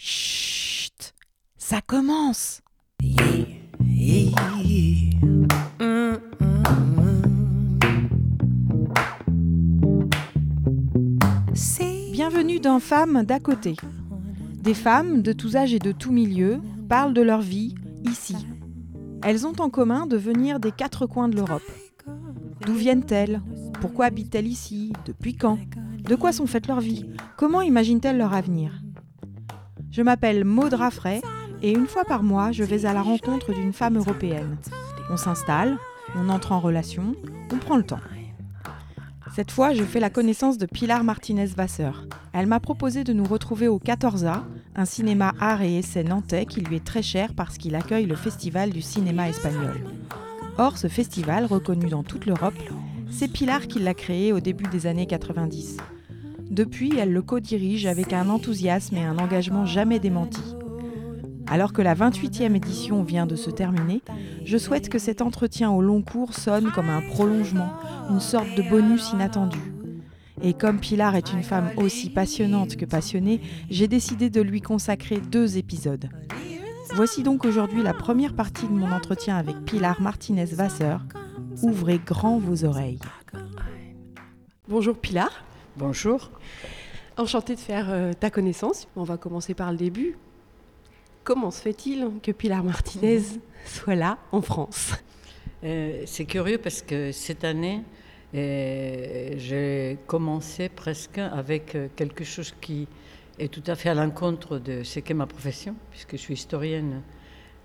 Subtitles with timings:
[0.00, 1.12] Chut
[1.56, 2.62] Ça commence
[12.12, 13.74] Bienvenue dans Femmes d'à côté.
[14.62, 17.74] Des femmes de tous âges et de tous milieux parlent de leur vie
[18.04, 18.36] ici.
[19.24, 21.68] Elles ont en commun de venir des quatre coins de l'Europe.
[22.64, 23.42] D'où viennent-elles?
[23.80, 24.92] Pourquoi habitent-elles ici?
[25.06, 25.58] Depuis quand?
[26.04, 27.06] De quoi sont faites leurs vies?
[27.36, 28.80] Comment imaginent-elles leur avenir?
[29.90, 31.22] Je m'appelle Maud Raffray
[31.62, 34.56] et une fois par mois, je vais à la rencontre d'une femme européenne.
[35.10, 35.78] On s'installe,
[36.14, 37.14] on entre en relation,
[37.52, 38.00] on prend le temps.
[39.34, 42.06] Cette fois, je fais la connaissance de Pilar Martinez-Vasseur.
[42.32, 44.42] Elle m'a proposé de nous retrouver au 14A,
[44.76, 48.16] un cinéma art et essai nantais qui lui est très cher parce qu'il accueille le
[48.16, 49.80] Festival du cinéma espagnol.
[50.58, 52.58] Or, ce festival, reconnu dans toute l'Europe,
[53.10, 55.76] c'est Pilar qui l'a créé au début des années 90.
[56.50, 60.42] Depuis, elle le co-dirige avec un enthousiasme et un engagement jamais démenti.
[61.46, 64.02] Alors que la 28e édition vient de se terminer,
[64.44, 67.72] je souhaite que cet entretien au long cours sonne comme un prolongement,
[68.10, 69.58] une sorte de bonus inattendu.
[70.42, 73.40] Et comme Pilar est une femme aussi passionnante que passionnée,
[73.70, 76.08] j'ai décidé de lui consacrer deux épisodes.
[76.94, 81.04] Voici donc aujourd'hui la première partie de mon entretien avec Pilar Martinez-Vasseur.
[81.62, 83.00] Ouvrez grand vos oreilles.
[84.68, 85.47] Bonjour Pilar.
[85.78, 86.32] Bonjour.
[87.16, 88.88] Enchantée de faire euh, ta connaissance.
[88.96, 90.18] On va commencer par le début.
[91.22, 93.22] Comment se fait-il que Pilar Martinez
[93.64, 94.94] soit là en France?
[95.62, 97.84] Euh, C'est curieux parce que cette année,
[98.34, 102.88] euh, j'ai commencé presque avec quelque chose qui
[103.38, 107.02] est tout à fait à l'encontre de ce qu'est ma profession, puisque je suis historienne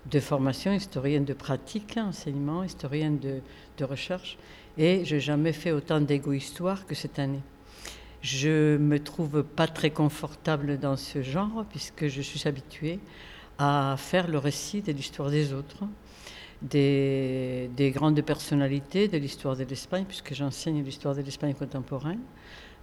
[0.08, 3.40] de formation, historienne de pratique, enseignement, historienne de,
[3.76, 4.38] de recherche,
[4.78, 7.42] et je n'ai jamais fait autant d'égo-histoire que cette année.
[8.24, 12.98] Je me trouve pas très confortable dans ce genre, puisque je suis habituée
[13.58, 15.84] à faire le récit de l'histoire des autres,
[16.62, 22.20] des, des grandes personnalités de l'histoire de l'Espagne, puisque j'enseigne l'histoire de l'Espagne contemporaine.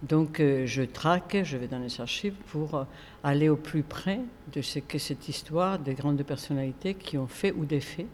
[0.04, 2.86] Donc euh, je traque, je vais dans les archives pour
[3.24, 4.20] aller au plus près
[4.52, 8.06] de ce qu'est cette histoire des grandes personnalités qui ont fait ou défait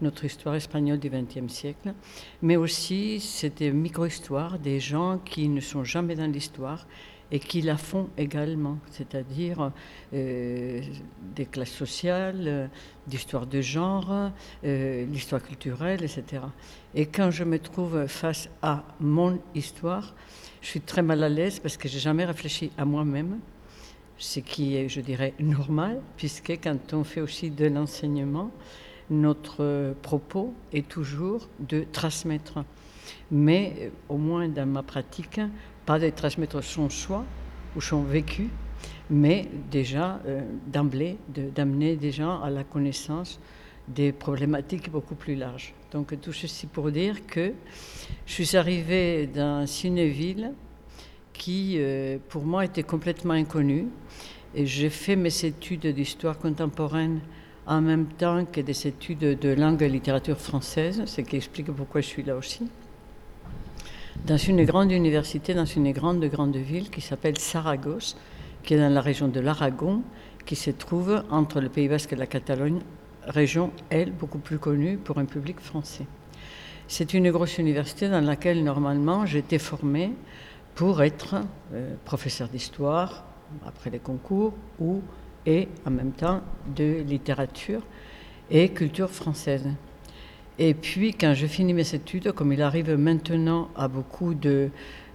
[0.00, 1.94] notre histoire espagnole du XXe siècle,
[2.42, 6.86] mais aussi cette micro-histoire des gens qui ne sont jamais dans l'histoire
[7.32, 9.72] et qui la font également, c'est-à-dire
[10.12, 10.82] euh,
[11.34, 12.70] des classes sociales,
[13.06, 14.30] d'histoire de genre,
[14.62, 16.42] l'histoire culturelle, etc.
[16.94, 20.14] Et quand je me trouve face à mon histoire,
[20.64, 23.38] je suis très mal à l'aise parce que j'ai jamais réfléchi à moi-même,
[24.16, 28.50] ce qui est, je dirais, normal, puisque quand on fait aussi de l'enseignement,
[29.10, 32.64] notre propos est toujours de transmettre.
[33.30, 35.40] Mais euh, au moins dans ma pratique,
[35.86, 37.24] pas de transmettre son choix
[37.76, 38.48] ou son vécu,
[39.10, 43.40] mais déjà euh, d'emblée d'amener des gens à la connaissance
[43.88, 45.74] des problématiques beaucoup plus larges.
[45.92, 47.52] Donc tout ceci pour dire que
[48.26, 50.52] je suis arrivée dans une ville
[51.34, 53.88] qui, euh, pour moi, était complètement inconnue.
[54.54, 57.20] Et j'ai fait mes études d'histoire contemporaine
[57.66, 62.00] en même temps que des études de langue et littérature française, ce qui explique pourquoi
[62.00, 62.68] je suis là aussi.
[64.26, 66.24] Dans une grande université, dans une grande,
[66.56, 68.16] ville qui s'appelle Saragosse,
[68.62, 70.02] qui est dans la région de l'Aragon,
[70.46, 72.80] qui se trouve entre le Pays Basque et la Catalogne,
[73.26, 76.06] région, elle, beaucoup plus connue pour un public français.
[76.86, 80.12] C'est une grosse université dans laquelle, normalement, j'étais formée
[80.74, 81.36] pour être
[81.72, 83.24] euh, professeur d'histoire
[83.66, 85.00] après les concours ou
[85.46, 86.40] et en même temps
[86.74, 87.82] de littérature
[88.50, 89.66] et culture française.
[90.58, 94.34] Et puis, quand je finis mes études, comme il arrive maintenant à beaucoup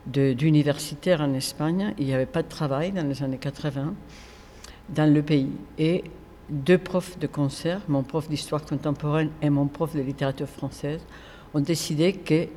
[0.07, 3.93] d'universitaires en Espagne, il n'y avait pas de travail dans les années 80
[4.89, 5.51] dans le pays.
[5.77, 6.03] Et
[6.49, 11.05] deux profs de concert, mon prof d'histoire contemporaine et mon prof de littérature française,
[11.53, 12.47] ont décidé que,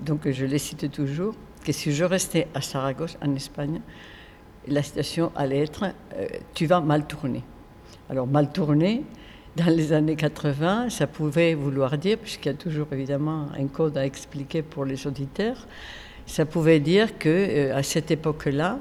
[0.00, 3.80] donc je les cite toujours, que si je restais à Saragosse, en Espagne,
[4.68, 5.84] la situation allait être
[6.14, 7.42] euh, tu vas mal tourner.
[8.08, 9.04] Alors, mal tourner,
[9.56, 13.96] dans les années 80, ça pouvait vouloir dire, puisqu'il y a toujours évidemment un code
[13.96, 15.66] à expliquer pour les auditeurs,
[16.26, 18.78] ça pouvait dire que euh, à cette époque-là,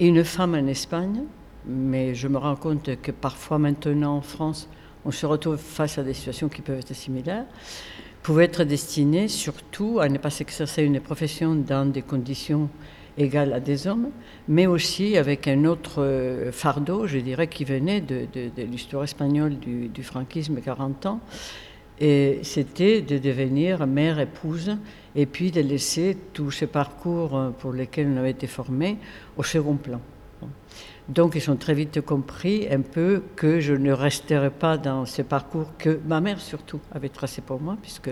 [0.00, 1.22] une femme en Espagne
[1.66, 4.68] mais je me rends compte que parfois maintenant en France,
[5.04, 7.46] on se retrouve face à des situations qui peuvent être similaires,
[8.22, 12.68] pouvait être destinée surtout à ne pas s'exercer une profession dans des conditions
[13.18, 14.10] égales à des hommes,
[14.48, 18.26] mais aussi avec un autre euh, fardeau, je dirais, qui venait de,
[18.58, 21.20] l'histoire espagnole du, du, franquisme 40 ans,
[22.00, 24.76] et c'était de devenir mère, épouse,
[25.14, 28.96] et puis de laisser tous ces parcours pour lesquels on avait été formé
[29.36, 30.00] au second plan.
[31.08, 35.22] Donc ils ont très vite compris un peu que je ne resterai pas dans ce
[35.22, 38.10] parcours que ma mère surtout avait tracé pour moi, puisque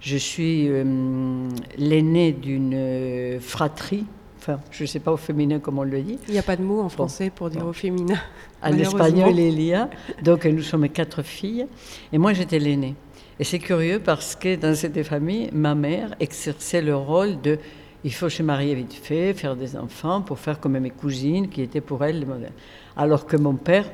[0.00, 1.48] je suis euh,
[1.78, 4.04] l'aînée d'une fratrie.
[4.46, 6.18] Enfin, je ne sais pas au féminin comment on le dit.
[6.28, 8.18] Il n'y a pas de mot en français pour dire au féminin.
[8.62, 9.88] En espagnol, il y a.
[10.22, 11.66] Donc nous sommes quatre filles.
[12.12, 12.94] Et moi, j'étais l'aînée.
[13.40, 17.58] Et c'est curieux parce que dans cette famille, ma mère exerçait le rôle de
[18.04, 21.62] il faut se marier vite fait, faire des enfants pour faire comme mes cousines qui
[21.62, 22.52] étaient pour elle le modèle.
[22.98, 23.90] Alors que mon père,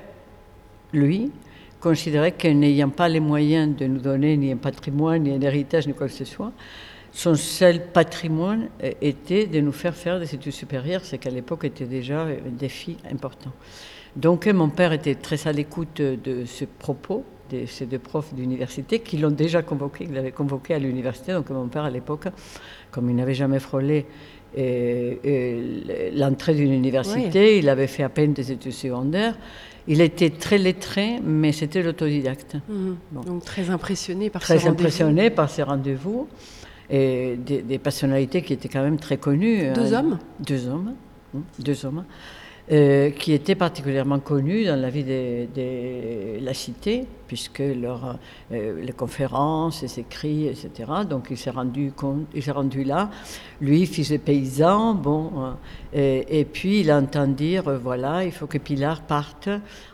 [0.93, 1.31] lui,
[1.79, 5.87] considérait que n'ayant pas les moyens de nous donner ni un patrimoine, ni un héritage,
[5.87, 6.53] ni quoi que ce soit,
[7.13, 11.65] son seul patrimoine euh, était de nous faire faire des études supérieures, ce qu'à l'époque
[11.65, 13.53] était déjà un défi important.
[14.17, 19.01] Donc mon père était très à l'écoute de ce propos de ces deux profs d'université
[19.01, 21.33] qui l'ont déjà convoqué, il l'avait convoqué à l'université.
[21.33, 22.29] Donc mon père à l'époque,
[22.91, 24.07] comme il n'avait jamais frôlé
[26.15, 29.37] l'entrée d'une université, il avait fait à peine des études secondaires.
[29.87, 32.57] Il était très lettré, mais c'était l'autodidacte.
[32.69, 32.97] Mhm.
[33.27, 36.29] Donc très impressionné par très ces impressionné par ses rendez-vous
[36.91, 39.73] et des, des, personnalités qui étaient quand même très connues.
[39.73, 40.01] Deux hein.
[40.01, 40.19] hommes.
[40.41, 40.95] Deux hommes.
[41.37, 42.05] Hein, deux hommes.
[42.73, 48.17] Euh, qui était particulièrement connu dans la vie de, la cité, puisque leur,
[48.53, 50.89] euh, les conférences, les écrits, etc.
[51.09, 51.93] Donc il s'est rendu,
[52.33, 53.11] il s'est rendu là,
[53.61, 55.33] lui, fils de paysan, bon,
[55.97, 59.49] euh, et, puis il entend dire, voilà, il faut que Pilar parte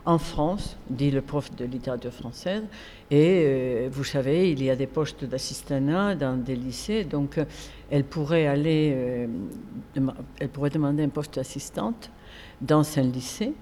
[0.05, 2.65] en France, dit le prof de littérature française,
[3.11, 7.41] et vous savez, il y a des postes d'assistanat dans des lycées, donc
[7.91, 9.29] elle pourrait aller,
[9.95, 12.11] elle pourrait demander un poste d'assistante
[12.61, 13.55] dans un lycée.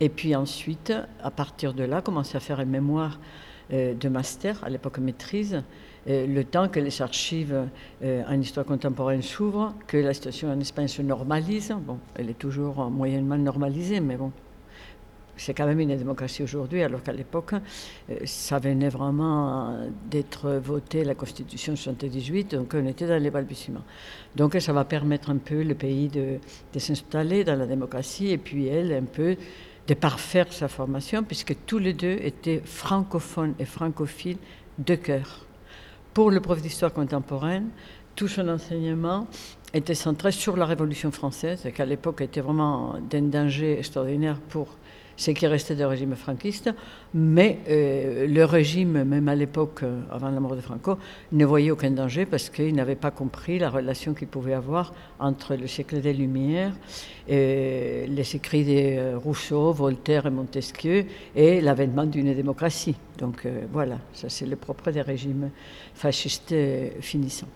[0.00, 0.92] Et puis ensuite,
[1.22, 3.18] à partir de là, commencer à faire un mémoire
[3.72, 5.62] euh, de master, à l'époque maîtrise,
[6.08, 7.66] euh, le temps que les archives
[8.04, 11.74] euh, en histoire contemporaine s'ouvrent, que la situation en Espagne se normalise.
[11.80, 14.30] Bon, elle est toujours moyennement normalisée, mais bon,
[15.36, 17.52] c'est quand même une démocratie aujourd'hui, alors qu'à l'époque,
[18.24, 19.76] ça venait vraiment
[20.10, 23.84] d'être voté, la Constitution 78, donc on était dans les balbutiements.
[24.34, 26.38] Donc ça va permettre un peu le pays de,
[26.78, 29.36] s'installer dans la démocratie et puis elle un peu
[29.86, 34.38] de parfaire sa formation puisque tous les deux étaient francophones et francophiles
[34.78, 35.46] de cœur.
[36.12, 37.68] Pour le prof d'histoire contemporaine,
[38.14, 39.26] tout son enseignement
[39.74, 44.68] était centré sur la Révolution française, qui à l'époque était vraiment d'un danger extraordinaire pour
[45.16, 46.70] ce qui restait du régime franquiste,
[47.14, 50.98] mais euh, le régime, même à l'époque, euh, avant la mort de Franco,
[51.32, 55.54] ne voyait aucun danger parce qu'il n'avait pas compris la relation qu'il pouvait avoir entre
[55.54, 56.74] le siècle des Lumières,
[57.28, 62.96] et les écrits de euh, Rousseau, Voltaire et Montesquieu et l'avènement d'une démocratie.
[63.18, 65.50] Donc voilà, ça c'est le propre des régimes
[65.94, 66.54] fascistes
[67.00, 67.48] finissants.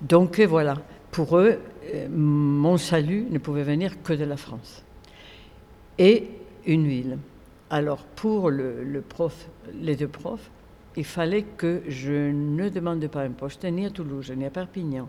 [0.00, 0.76] Donc voilà,
[1.10, 1.58] pour eux,
[2.08, 4.84] mon salut ne pouvait venir que de la France.
[5.98, 6.28] Et
[6.66, 7.18] une ville.
[7.70, 9.48] Alors pour le, prof,
[9.80, 10.50] les deux profs,
[10.96, 15.08] il fallait que je ne demande pas un poste ni à Toulouse, ni à Perpignan,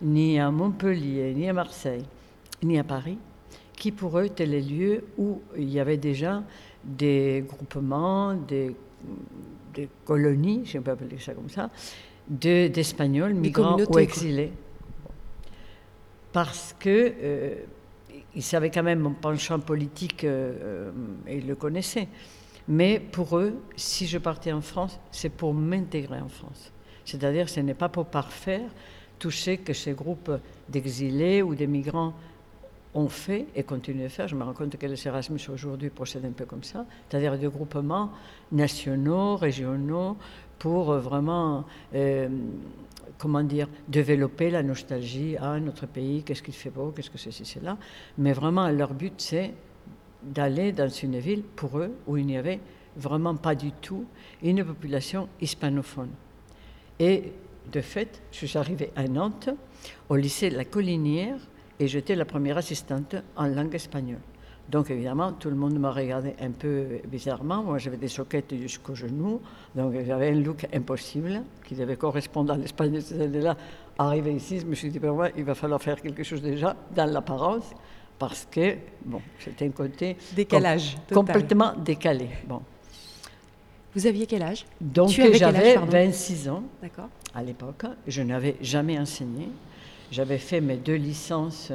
[0.00, 2.04] ni à Montpellier, ni à Marseille,
[2.62, 3.18] ni à Paris,
[3.76, 6.42] qui pour eux étaient les lieux où il y avait déjà
[6.82, 8.74] des groupements, des,
[10.04, 11.70] colonies, je peux appeler ça comme ça,
[12.28, 14.52] d'Espagnols, migrants ou exilés.
[16.32, 17.54] Parce que euh,
[18.34, 20.92] ils savaient quand même mon penchant politique euh, euh,
[21.26, 22.08] et ils le connaissaient.
[22.68, 26.72] Mais pour eux, si je partais en France, c'est pour m'intégrer en France.
[27.04, 28.68] C'est-à-dire, ce n'est pas pour parfaire
[29.18, 30.30] tout ce que ces groupes
[30.68, 32.14] d'exilés ou des migrants
[32.94, 34.28] ont fait et continuent de faire.
[34.28, 37.48] Je me rends compte que les Erasmus aujourd'hui procèdent un peu comme ça, c'est-à-dire des
[37.48, 38.10] groupements
[38.50, 40.16] nationaux, régionaux,
[40.60, 41.64] pour vraiment
[43.18, 47.62] comment dire, développer la nostalgie à notre pays, qu'est-ce qu'il fait beau, qu'est-ce que c'est
[47.62, 47.76] là.
[48.16, 49.52] Mais vraiment, leur but, c'est
[50.22, 52.60] d'aller dans une ville, pour eux, où il n'y avait
[52.96, 54.06] vraiment pas du tout
[54.42, 56.10] une population hispanophone.
[56.98, 57.32] Et
[57.70, 59.50] de fait, je suis arrivée à Nantes,
[60.08, 61.38] au lycée La Collinière,
[61.78, 64.20] et j'étais la première assistante en langue espagnole.
[64.70, 67.62] Donc évidemment, tout le monde m'a regardé un peu bizarrement.
[67.62, 69.40] Moi, j'avais des soquettes jusqu'au genou,
[69.74, 73.56] donc j'avais un look impossible qui devait correspondre à l'Espagne de ces années-là.
[73.98, 77.10] Arrivé ici, je me suis dit, ben il va falloir faire quelque chose déjà dans
[77.10, 77.64] l'apparence,
[78.16, 80.16] parce que, bon, c'était un côté...
[80.36, 80.96] Décalage.
[81.12, 82.28] complètement décalé.
[82.46, 82.60] Bon.
[83.94, 84.66] Vous aviez quel âge?
[84.80, 86.62] Donc j'avais 26 ans
[87.34, 87.86] à l'époque.
[88.06, 89.48] Je n'avais jamais enseigné.
[90.12, 91.72] J'avais fait mes deux licences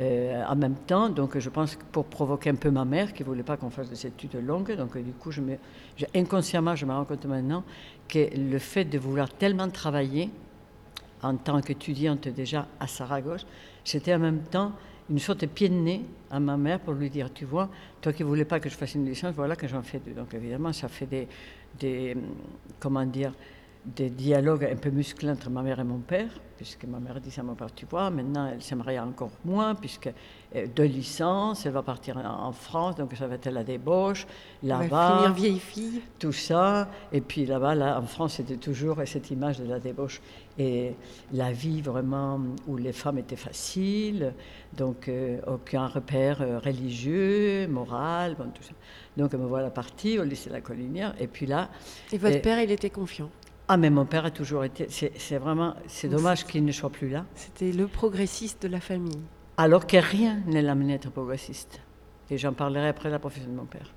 [0.00, 1.08] euh, en même temps.
[1.08, 3.70] Donc, je pense que pour provoquer un peu ma mère, qui ne voulait pas qu'on
[3.70, 4.76] fasse des études longues.
[4.76, 5.30] Donc, du coup,
[6.14, 7.64] inconsciemment, je me rends compte maintenant
[8.08, 10.30] que le fait de vouloir tellement travailler
[11.22, 13.46] en tant qu'étudiante déjà à Saragosse,
[13.82, 14.72] c'était en même temps
[15.10, 17.68] une sorte de pied de nez à ma mère pour lui dire, tu vois,
[18.00, 20.12] toi qui voulais pas que je fasse une licence, voilà que j'en fais deux.
[20.12, 21.28] Donc évidemment, ça fait des,
[21.78, 22.16] des
[22.80, 23.32] comment dire,
[23.84, 27.32] des dialogues un peu musclés entre ma mère et mon père, puisque ma mère dit
[27.38, 30.10] à mon père, tu vois, maintenant elle s'aimerait encore moins, puisque
[30.56, 34.26] euh, deux licences, elle va partir en France, donc ça va être la débauche,
[34.62, 35.18] là-bas.
[35.18, 36.00] finir vieille fille.
[36.18, 40.20] Tout ça, et puis là-bas, là, en France, c'était toujours cette image de la débauche.
[40.56, 40.94] Et
[41.32, 44.32] la vie vraiment où les femmes étaient faciles,
[44.72, 48.72] donc euh, aucun repère euh, religieux, moral, bon, tout ça.
[49.16, 51.68] Donc me voilà partie au lycée de la Collinière, et puis là...
[52.12, 53.30] Et votre père, il était confiant
[53.66, 54.88] ah, mais mon père a toujours été.
[54.90, 55.74] C'est vraiment.
[55.86, 57.24] C'est dommage qu'il ne soit plus là.
[57.34, 59.20] C'était le progressiste de la famille.
[59.56, 61.80] Alors que rien ne l'amenait à être progressiste.
[62.30, 63.94] Et j'en parlerai après la profession de mon père.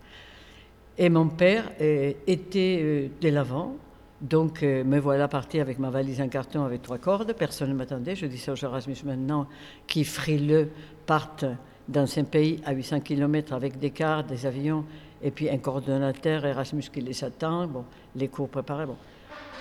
[0.97, 3.75] Et mon père euh, était euh, de l'avant.
[4.21, 7.33] Donc, euh, me voilà parti avec ma valise en carton avec trois cordes.
[7.33, 8.15] Personne ne m'attendait.
[8.15, 9.47] Je dis ça aux Erasmus maintenant,
[9.85, 10.69] qui frileux
[11.05, 11.45] partent
[11.87, 14.85] dans un pays à 800 km avec des cars, des avions,
[15.21, 17.67] et puis un coordonnateur Erasmus qui les attend.
[17.67, 18.85] Bon, les cours préparés.
[18.85, 18.97] Bon.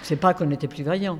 [0.02, 1.18] C'est pas qu'on était plus vaillants,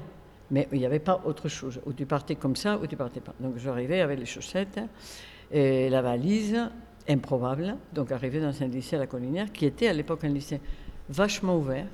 [0.51, 1.81] mais il n'y avait pas autre chose.
[1.87, 3.35] Ou tu partais comme ça, ou tu partais pas.
[3.41, 4.81] Donc j'arrivais avec les chaussettes
[5.51, 6.69] et la valise,
[7.09, 7.77] improbable.
[7.93, 10.61] Donc arrivé dans un lycée à la Collinière, qui était à l'époque un lycée
[11.09, 11.87] vachement ouvert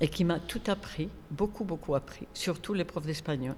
[0.00, 3.54] et qui m'a tout appris, beaucoup, beaucoup appris, surtout les profs d'espagnol,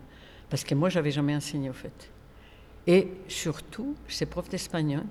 [0.49, 2.11] parce que moi, j'avais jamais enseigné au fait.
[2.87, 5.05] Et surtout, ces profs d'espagnol,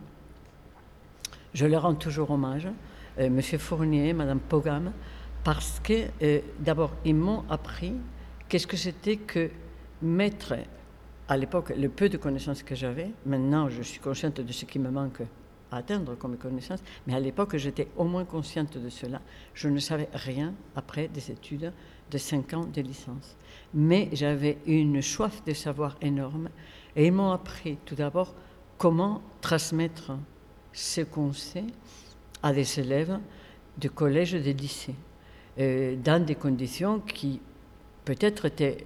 [1.54, 2.68] je leur rends toujours hommage,
[3.20, 4.92] euh, Monsieur Fournier, Madame Pogam,
[5.48, 7.94] parce que euh, d'abord, ils m'ont appris
[8.50, 9.50] qu'est-ce que c'était que
[10.02, 10.56] mettre,
[11.30, 13.12] à l'époque, le peu de connaissances que j'avais.
[13.26, 15.22] Maintenant, je suis consciente de ce qui me manque
[15.72, 19.22] à atteindre comme connaissances, mais à l'époque, j'étais au moins consciente de cela.
[19.54, 21.72] Je ne savais rien après des études
[22.12, 23.38] de 5 ans de licence.
[23.74, 26.50] Mais j'avais une soif de savoir énorme
[26.94, 28.36] et ils m'ont appris tout d'abord
[28.78, 30.12] comment transmettre
[30.74, 31.68] ce qu'on sait
[32.44, 33.18] à des élèves
[33.78, 34.96] de collège et de lycée.
[35.60, 37.42] Euh, dans des conditions qui
[38.06, 38.78] peut-être étaient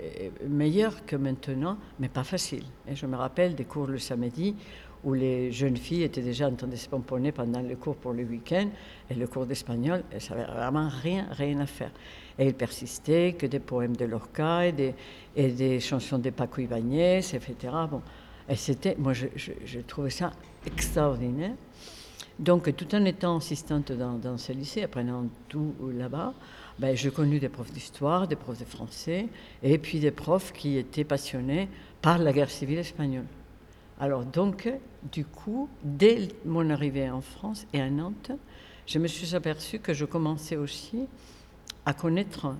[0.41, 2.65] euh, meilleures que maintenant, mais pas faciles.
[2.87, 4.55] Et je me rappelle des cours le samedi
[5.03, 8.13] où les jeunes filles étaient déjà en train de se pomponner pendant le cours pour
[8.13, 8.67] le week-end,
[9.09, 11.91] et le cours d'espagnol, elles n'avaient vraiment rien, rien à faire.
[12.37, 14.93] Et ils persistaient que des poèmes de Lorca et des,
[15.35, 17.55] et des chansons de Paco Ibáñez, etc.
[17.89, 18.01] Bon,
[18.47, 20.31] et c'était, moi, je, trouvais ça
[20.65, 21.55] extraordinaire.
[22.37, 26.33] Donc, tout en étant assistante dans ce lycée, apprenant tout là-bas,
[26.79, 29.27] ben, j'ai connu des profs d'histoire, des profs de français,
[29.63, 31.67] et puis des profs qui étaient passionnés
[32.01, 33.25] par la guerre civile espagnole.
[33.99, 34.71] Alors donc,
[35.11, 38.31] du coup, dès mon arrivée en France et à Nantes,
[38.87, 41.07] je me suis aperçu que je commençais aussi
[41.85, 42.55] à connaître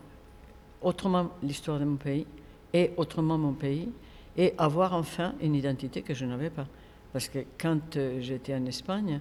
[0.82, 2.27] autrement l'histoire de mon pays
[2.74, 3.89] et autrement mon pays
[4.38, 6.68] et avoir enfin une identité que je n'avais pas.
[7.12, 9.20] Parce que quand euh, j'étais en Espagne,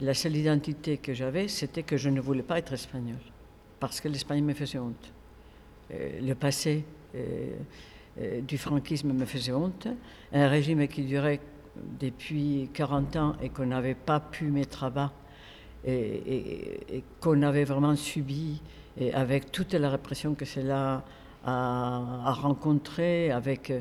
[0.00, 3.18] la seule identité que j'avais, c'était que je ne voulais pas être espagnol
[3.82, 5.12] parce que l'Espagne me faisait honte.
[5.92, 6.84] Euh, le passé
[7.16, 7.50] euh,
[8.20, 9.88] euh, du franquisme me faisait honte.
[10.32, 11.40] Un régime qui durait
[11.98, 15.12] depuis 40 ans et qu'on n'avait pas pu mettre à bas
[15.84, 18.62] et, qu'on avait vraiment subi
[19.12, 21.02] avec toute la répression que cela
[21.44, 23.72] a, a rencontré, avec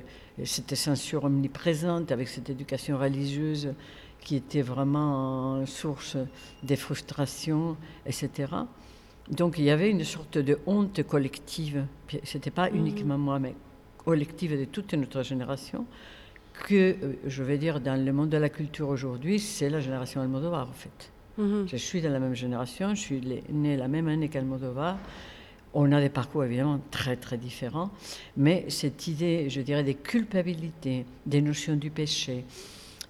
[0.44, 3.76] cette censure omniprésente, avec cette éducation religieuse
[4.20, 6.18] qui était vraiment source
[6.64, 7.78] des frustrations,
[8.08, 8.48] etc.
[9.32, 11.86] Donc il y avait une sorte de honte collective,
[12.24, 13.56] ce n'était pas uniquement moi, mais
[13.98, 15.86] collective de toute notre génération,
[16.68, 20.22] que euh, je vais dire dans le monde de la culture aujourd'hui, c'est la génération
[20.22, 21.12] Almodovar en fait.
[21.38, 21.68] Mhm.
[21.68, 24.98] Je suis dans la même génération, je suis née la même année qu'Almodovar.
[25.74, 27.92] On a des parcours évidemment très très différents,
[28.36, 32.44] mais cette idée, je dirais, des culpabilités, des notions du péché,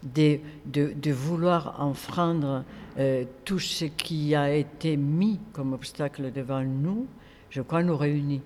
[0.04, 2.64] de, vouloir enfreindre
[2.98, 7.08] euh, tout ce qui a été mis comme obstacle devant nous,
[7.50, 8.42] je crois, nous réunit.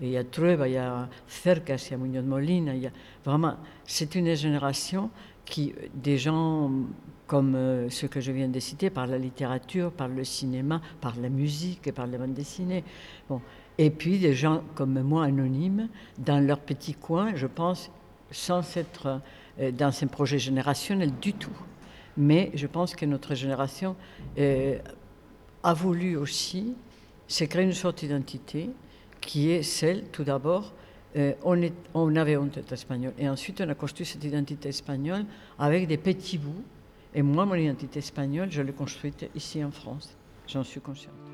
[0.00, 2.86] il y a Trueba, il y a Cercas, il y a Muñoz Molina, il y
[2.86, 2.92] a
[3.24, 5.10] vraiment, c'est une génération
[5.44, 6.70] qui, des gens
[7.28, 11.14] comme euh, ceux que je viens de citer, par la littérature, par le cinéma, par
[11.20, 12.82] la musique et par les bandes dessinées.
[13.28, 13.40] Bon.
[13.76, 15.88] Et puis des gens comme moi, anonymes,
[16.18, 17.90] dans leur petit coin, je pense,
[18.30, 19.18] sans être euh,
[19.72, 21.56] dans un projet générationnel du tout.
[22.18, 23.94] Mais je pense que notre génération
[24.38, 24.78] euh,
[25.62, 26.74] a voulu aussi
[27.28, 28.70] se créer une sorte d'identité
[29.20, 30.74] qui est celle, tout d'abord,
[31.16, 31.60] euh, on,
[31.94, 33.12] on, avait honte d'être espagnol.
[33.18, 35.24] Et ensuite, on a construit cette identité espagnole
[35.58, 36.64] avec des petits bouts.
[37.14, 40.16] Et moi, mon identité espagnole, je l'ai construite ici en France.
[40.48, 41.27] J'en suis consciente.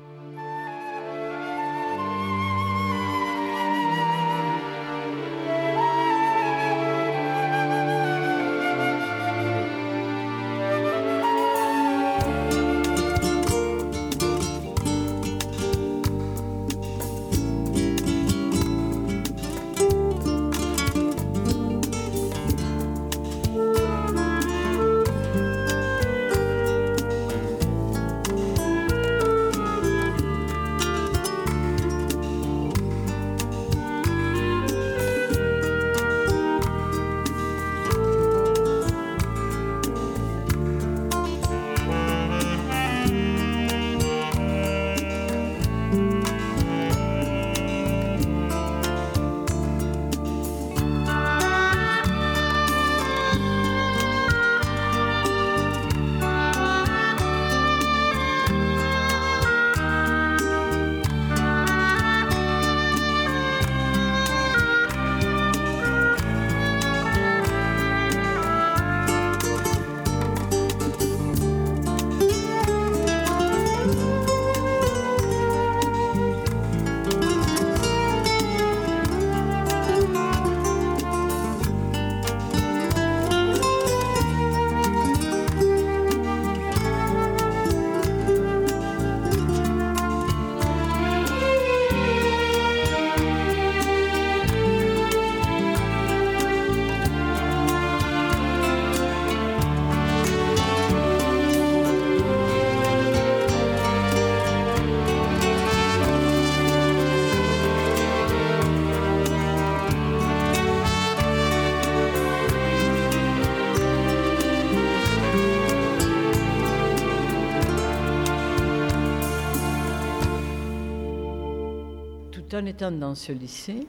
[122.55, 123.87] En étant dans ce lycée,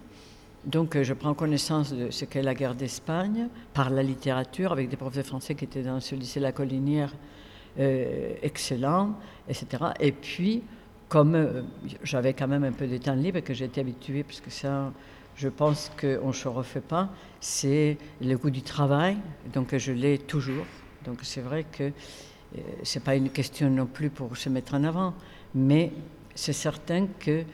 [0.64, 4.96] donc je prends connaissance de ce qu'est la guerre d'Espagne par la littérature, avec des
[4.96, 7.12] professeurs français qui étaient dans ce lycée La Collinière,
[7.78, 9.14] euh, excellent,
[9.48, 9.84] etc.
[10.00, 10.62] Et puis,
[11.08, 11.64] comme
[12.02, 14.92] j'avais quand même un peu de temps libre, que j'étais habituée, puisque ça,
[15.36, 19.16] je pense qu'on ne se refait pas, c'est le goût du travail,
[19.52, 20.64] donc je l'ai toujours.
[21.04, 24.74] Donc c'est vrai que euh, ce n'est pas une question non plus pour se mettre
[24.74, 25.14] en avant,
[25.54, 25.92] mais
[26.34, 27.44] c'est certain que,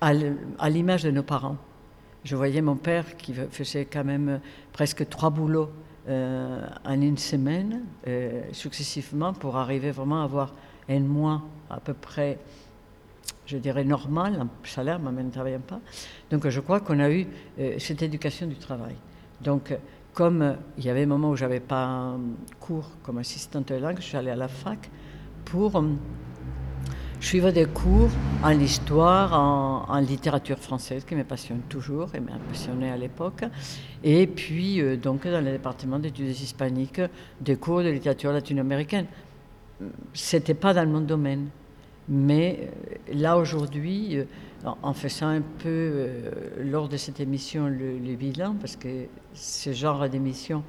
[0.00, 1.56] à l'image de nos parents,
[2.24, 4.40] je voyais mon père qui faisait quand même
[4.72, 5.70] presque trois boulots
[6.08, 10.54] euh, en une semaine, euh, successivement, pour arriver vraiment à avoir
[10.88, 12.38] un mois à peu près
[13.44, 15.80] je dirais, normal, un salaire, mais ne travaillant pas.
[16.30, 17.26] Donc je crois qu'on a eu
[17.58, 18.94] euh, cette éducation du travail.
[19.40, 19.74] Donc
[20.12, 22.14] comme il y avait un moment où j'avais pas
[22.60, 24.90] cours comme assistante de langue, je suis allée à la fac
[25.46, 25.82] pour
[27.18, 28.10] euh, suivre des cours
[28.42, 29.32] en histoire,
[29.88, 33.44] en, littérature française, qui me passionne toujours et m'a passionné à l'époque.
[34.04, 37.00] Et puis, euh, donc, dans le département d'études hispaniques,
[37.40, 39.06] des cours de littérature latino-américaine.
[40.12, 41.48] C'était pas dans mon domaine.
[42.08, 42.70] Mais
[43.10, 44.24] euh, là, aujourd'hui, euh,
[44.82, 46.08] en faisant un peu,
[46.58, 50.64] lors de cette émission, le, bilan, parce que ce genre d'émission,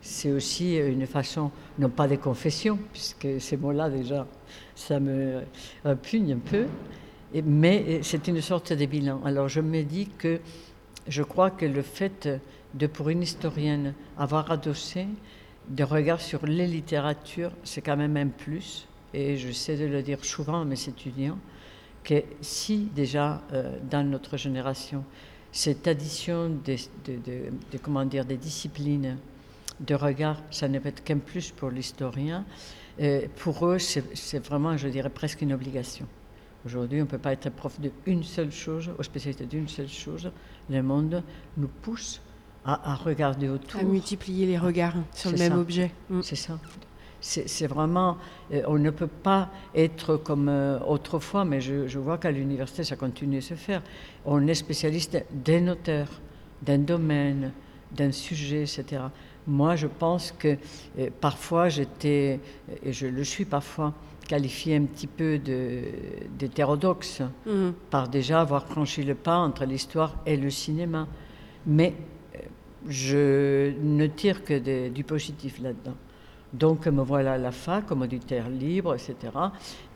[0.00, 4.26] c'est aussi une façon, non pas de confession, puisque ces mots-là, déjà,
[4.74, 5.42] ça me
[5.84, 6.66] répugne un peu,
[7.44, 9.20] mais c'est une sorte de bilan.
[9.24, 10.40] Alors je me dis que
[11.08, 12.28] je crois que le fait
[12.74, 15.06] de, pour une historienne, avoir adossé
[15.68, 20.24] des regards sur les littératures, c'est quand même un plus et j'essaie de le dire
[20.24, 21.38] souvent à mes étudiants,
[22.02, 25.04] que si déjà euh, dans notre génération,
[25.52, 26.76] cette addition de,
[27.82, 29.18] comment dire, des disciplines
[29.80, 32.44] de regard, ça ne peut être qu'un plus pour l'historien,
[33.00, 36.06] euh, pour eux, c'est vraiment, je dirais, presque une obligation.
[36.64, 40.30] Aujourd'hui, on ne peut pas être prof d'une seule chose, ou spécialiste d'une seule chose.
[40.70, 41.22] Le monde
[41.56, 42.20] nous pousse
[42.64, 43.80] à, regarder autour.
[43.80, 45.90] À multiplier les regards sur le même objet.
[46.08, 46.22] Mm.
[46.22, 46.58] C'est ça
[47.22, 48.18] c'est vraiment,
[48.52, 52.96] euh, on ne peut pas être comme euh, autrefois, mais je, vois qu'à l'université, ça
[52.96, 53.82] continue à se faire.
[54.26, 56.08] On est spécialiste d'un auteur,
[56.62, 57.52] d'un domaine,
[57.92, 59.02] d'un sujet, etc.
[59.46, 60.56] Moi, je pense que
[60.98, 62.40] euh, parfois, j'étais,
[62.82, 63.92] et je le suis parfois,
[64.28, 65.38] qualifié un petit peu
[66.38, 67.70] d'hétérodoxe mmh.
[67.90, 71.08] par déjà avoir franchi le pas entre l'histoire et le cinéma.
[71.66, 71.94] Mais
[72.88, 75.96] je ne tire que du positif là-dedans.
[76.52, 79.16] Donc me voilà à la fac comme auditeur libre, etc.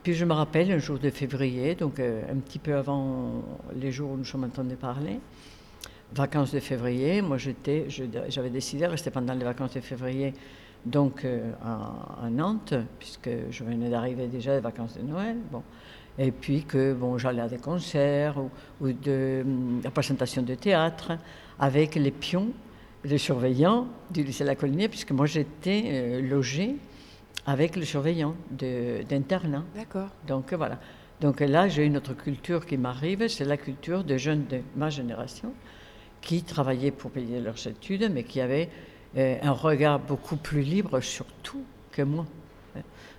[0.03, 3.43] Puis je me rappelle un jour de février, donc euh, un petit peu avant
[3.75, 5.21] les jours où nous sommes entendus parler,
[6.15, 7.23] vacances de février.
[7.23, 7.87] Moi, j'étais,
[8.29, 10.35] j'avais décidé de rester pendant les vacances de février,
[10.85, 15.37] donc euh, à, Nantes, puisque je venais d'arriver déjà des vacances de Noël.
[15.51, 15.63] Bon.
[16.19, 19.45] Et puis que bon, j'allais à des concerts ou, ou de,
[19.83, 21.13] de présentations de théâtre
[21.59, 22.53] avec les pions
[23.09, 26.77] le surveillant du lycée La Collinière, puisque moi j'étais euh, logée
[27.47, 29.65] avec le surveillant d'internat.
[29.75, 30.09] D'accord.
[30.27, 30.79] Donc voilà.
[31.21, 34.91] Donc là, j'ai une autre culture qui m'arrive, c'est la culture des jeunes de ma
[34.91, 35.53] génération
[36.27, 38.69] qui travaillaient pour payer leurs études, mais qui avaient
[39.17, 41.63] euh, un regard beaucoup plus libre sur tout
[41.93, 42.27] que moi.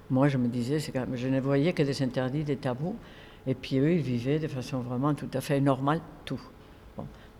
[0.09, 2.97] Moi, je me disais, je ne voyais que des interdits, des tabous,
[3.47, 6.41] et puis eux, ils vivaient de façon vraiment tout à fait normale tout.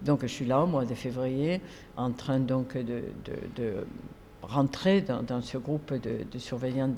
[0.01, 1.60] Donc je suis là au mois de février,
[1.97, 3.03] en train donc de,
[4.41, 6.93] rentrer dans, ce groupe de, surveillants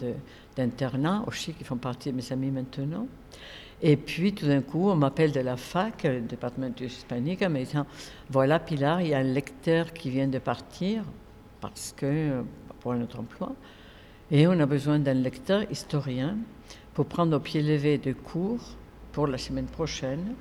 [0.55, 3.07] d'internat, aussi qui font partie de mes amis maintenant.
[3.81, 7.59] Et puis tout d'un coup, on m'appelle de la fac, le département hispanique, en me
[7.59, 7.85] disant
[8.29, 11.03] Voilà, Pilar, il y a un lecteur qui vient de partir
[11.61, 12.43] parce que
[12.79, 13.53] pour un autre emploi,
[14.31, 16.37] et on a besoin d'un lecteur historien
[16.93, 18.75] pour prendre au pied levé de cours
[19.11, 20.33] pour la semaine prochaine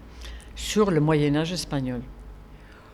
[0.54, 2.00] sur le Moyen Âge espagnol.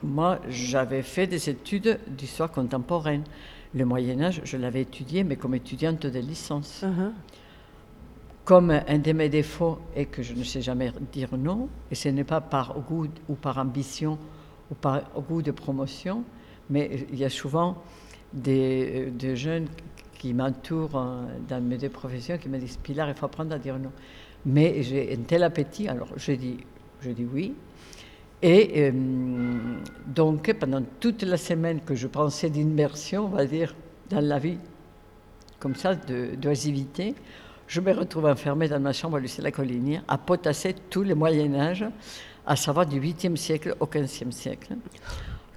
[0.03, 3.25] Moi, j'avais fait des études d'histoire contemporaine.
[3.75, 6.85] Le Moyen Âge, je l'avais étudié, mais comme étudiante de licence.
[6.85, 7.13] Uh-huh.
[8.45, 12.09] Comme un de mes défauts est que je ne sais jamais dire non, et ce
[12.11, 14.19] n'est pas par goût ou par ambition
[14.71, 16.25] ou par goût de promotion,
[16.69, 17.83] mais il y a souvent
[18.33, 19.69] des, des jeunes
[20.19, 23.59] qui m'entourent euh, dans mes deux professions qui me disent Pilar, il faut apprendre à
[23.59, 23.93] dire non.
[24.47, 26.59] Mais j'ai un tel appétit, alors je dis,
[27.01, 27.55] je dis oui,
[28.47, 28.93] et euh,
[30.07, 33.75] donc, pendant toute la semaine que je pensais d'immersion, on va dire,
[34.11, 34.59] dans la vie,
[35.59, 37.15] comme ça, d'oisivité,
[37.67, 41.15] je me retrouve enfermée dans ma chambre à lycée La Collinière à potasser tous les
[41.15, 41.87] Moyen-Âge,
[42.47, 44.75] à savoir du 8e siècle au 15e siècle,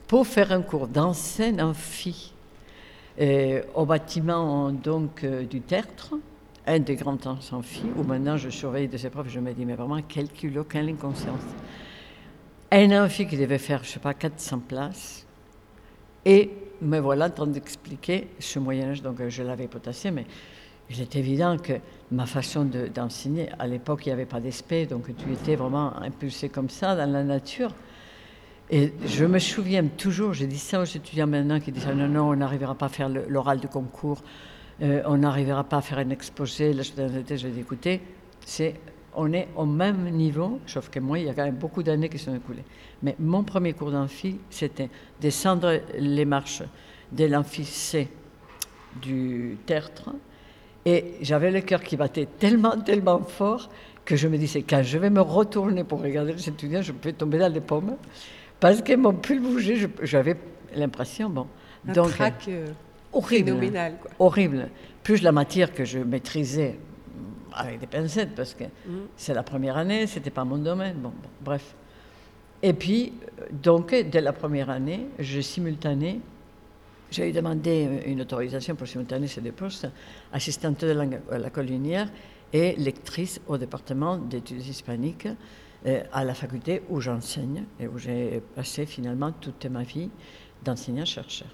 [0.08, 2.34] pour faire un cours d'ancienne amphi
[3.20, 6.13] euh, au bâtiment donc euh, du Tertre,
[6.65, 7.17] un des grands
[7.52, 10.65] amphi, où maintenant je surveille de ces profs, je me dis, mais vraiment, quel culot,
[10.65, 11.41] quelle inconscience.
[12.72, 15.26] un amphi qui devait faire, je ne sais pas, 400 places.
[16.26, 20.26] Et me voilà en train d'expliquer ce Moyen-Âge, donc je l'avais potassé, mais
[20.89, 21.73] il est évident que
[22.12, 26.50] ma façon d'enseigner, à l'époque, il n'y avait pas d'esprit, donc tu étais vraiment impulsé
[26.50, 27.71] comme ça dans la nature.
[28.69, 32.30] Et je me souviens toujours, j'ai dit ça aux étudiants maintenant qui disaient non, non,
[32.30, 34.21] on n'arrivera pas à faire l'oral de concours,
[34.82, 36.73] euh, on n'arrivera pas à faire un exposé.
[36.73, 38.02] Là, je ai dit écoutez,
[38.45, 38.76] c'est,
[39.15, 42.10] on est au même niveau, sauf que moi, il y a quand même beaucoup d'années
[42.10, 42.63] qui sont écoulées.
[43.04, 46.63] Mais mon premier cours d'amphi, c'était descendre les marches
[47.12, 48.10] de l'amphi C
[49.02, 50.12] du tertre.
[50.88, 53.69] Et j'avais le cœur qui battait tellement, tellement fort
[54.06, 57.12] que je me disais, quand je vais me retourner pour regarder les étudiants, je peux
[57.12, 57.97] tomber dans les pommes
[58.58, 59.89] parce qu'ils m'ont pu bouger.
[60.02, 60.38] J'avais
[60.73, 61.45] l'impression, bon.
[61.89, 62.67] Un donc, trac euh,
[63.12, 63.97] horrible, phénoménal.
[64.02, 64.12] Quoi.
[64.17, 64.69] Horrible.
[65.04, 66.80] Plus la matière que je maîtrisais
[67.54, 69.08] avec des pincettes, parce que mm.
[69.17, 70.95] c'est la première année, c'était pas mon domaine.
[71.00, 71.76] Bon, bref.
[72.63, 73.12] Et puis,
[73.52, 76.21] donc, dès la première année, je simultanais.
[77.10, 79.88] J'ai demandé une autorisation pour simultaner ces deux postes,
[80.34, 82.10] assistante de langue à la collinière
[82.52, 85.28] et lectrice au département d'études hispaniques
[85.86, 90.10] euh, à la faculté où j'enseigne et où j'ai passé finalement toute ma vie
[90.63, 91.50] d'enseignant-chercheur.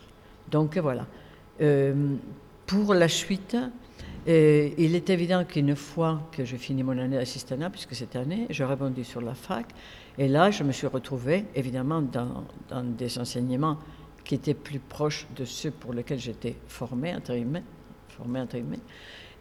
[0.50, 1.06] Donc voilà.
[1.62, 2.16] Euh,
[2.66, 3.56] pour la suite,
[4.28, 8.48] euh, il est évident qu'une fois que je finis mon année d'assistanat, puisque cette année,
[8.50, 9.68] je rebondis sur la fac,
[10.18, 13.78] et là, je me suis retrouvée évidemment dans des enseignements
[14.24, 17.64] qui étaient plus proches de ceux pour lesquels j'étais formée, guillemets,
[18.10, 18.46] formée,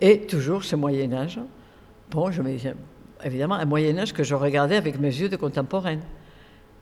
[0.01, 1.39] et toujours ce Moyen Âge.
[2.11, 2.75] Bon, je me disais,
[3.25, 6.01] évidemment un Moyen Âge que je regardais avec mes yeux de contemporaine.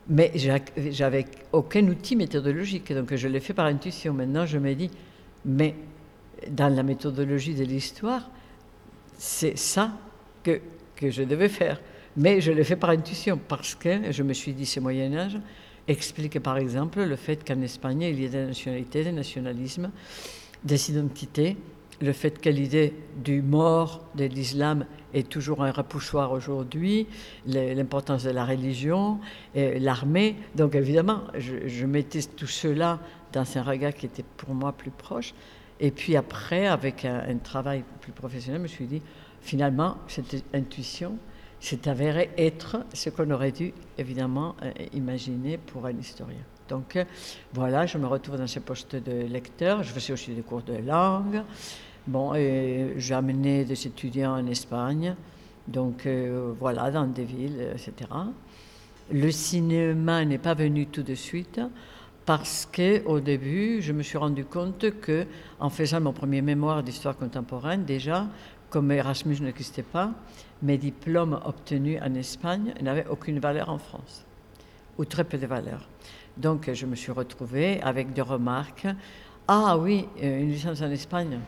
[0.08, 0.32] Mais
[0.90, 4.12] j'avais aucun outil méthodologique, donc je l'ai fait par intuition.
[4.12, 4.90] Maintenant, je me dis,
[5.44, 5.76] mais
[6.48, 8.28] dans la méthodologie de l'histoire,
[9.18, 9.92] c'est ça
[10.42, 10.60] que,
[10.96, 11.80] que je devais faire.
[12.16, 15.38] Mais je l'ai fait par intuition, parce que je me suis dit, ce Moyen Âge
[15.90, 19.90] explique par exemple le fait qu'en Espagne, il y a des nationalités, des nationalismes,
[20.64, 21.56] des identités,
[22.00, 27.06] le fait que l'idée du mort de l'islam est toujours un repoussoir aujourd'hui,
[27.46, 29.20] l'importance de la religion,
[29.54, 30.36] l'armée.
[30.54, 33.00] Donc évidemment, je, mettais tout cela
[33.32, 35.34] dans un regard qui était pour moi plus proche.
[35.78, 39.02] Et puis après, avec un, travail plus professionnel, je me suis dit,
[39.42, 41.18] finalement, cette intuition
[41.60, 46.42] s'est avérée être ce qu'on aurait dû évidemment euh, imaginer pour un historien.
[46.68, 46.96] Donc
[47.52, 49.82] voilà, je me retrouve dans ce poste de lecteur.
[49.82, 51.42] Je faisais aussi des cours de langue.
[52.06, 55.14] Bon, j'ai amené des étudiants en Espagne,
[55.68, 58.10] donc euh, voilà, dans des villes, etc.
[59.12, 61.60] Le cinéma n'est pas venu tout de suite
[62.24, 65.26] parce qu'au début, je me suis rendu compte que,
[65.58, 68.26] en faisant mon premier mémoire d'histoire contemporaine, déjà,
[68.70, 70.12] comme Erasmus n'existait pas,
[70.62, 74.24] mes diplômes obtenus en Espagne n'avaient aucune valeur en France,
[74.98, 75.88] ou très peu de valeur.
[76.36, 78.86] Donc, je me suis retrouvée avec des remarques.
[79.48, 81.40] Ah oui, euh, une licence en Espagne,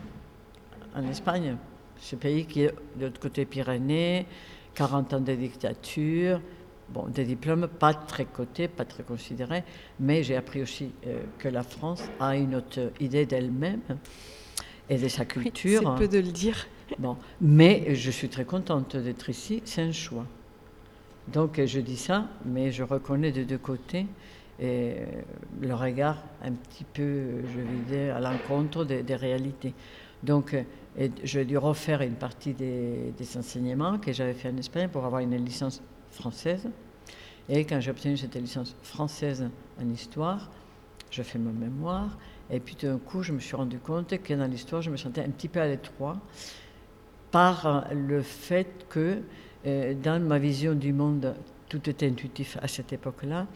[0.95, 1.57] en Espagne,
[1.99, 4.25] ce pays qui est de l'autre côté Pyrénées,
[4.75, 6.41] 40 ans de dictature,
[6.89, 9.63] bon, des diplômes pas très cotés, pas très considérés,
[9.99, 13.81] mais j'ai appris aussi euh, que la France a une autre idée d'elle-même
[14.89, 15.81] et de sa culture.
[15.81, 16.67] c'est peu de le dire.
[17.41, 20.25] Mais je suis très contente d'être ici, c'est un choix.
[21.27, 24.07] Donc je dis ça, mais je reconnais de deux côtés
[24.61, 25.05] euh,
[25.61, 29.73] le regard un petit peu, je vais dire, à l'encontre des, réalités.
[30.21, 30.55] Donc
[30.97, 35.21] et je dû refaire une partie des, enseignements que j'avais fait en Espagne pour avoir
[35.21, 36.69] une licence française.
[37.49, 39.49] Et quand j'ai obtenu cette licence française
[39.81, 40.51] en histoire,
[41.09, 42.17] je fais mon mémoire.
[42.51, 44.97] Et puis tout d'un coup, je me suis rendu compte que dans l'histoire, je me
[44.97, 46.17] sentais un petit peu à l'étroit
[47.33, 49.17] par le fait que
[49.65, 51.33] euh, dans ma vision du monde,
[51.67, 53.47] tout était intuitif à cette époque-là.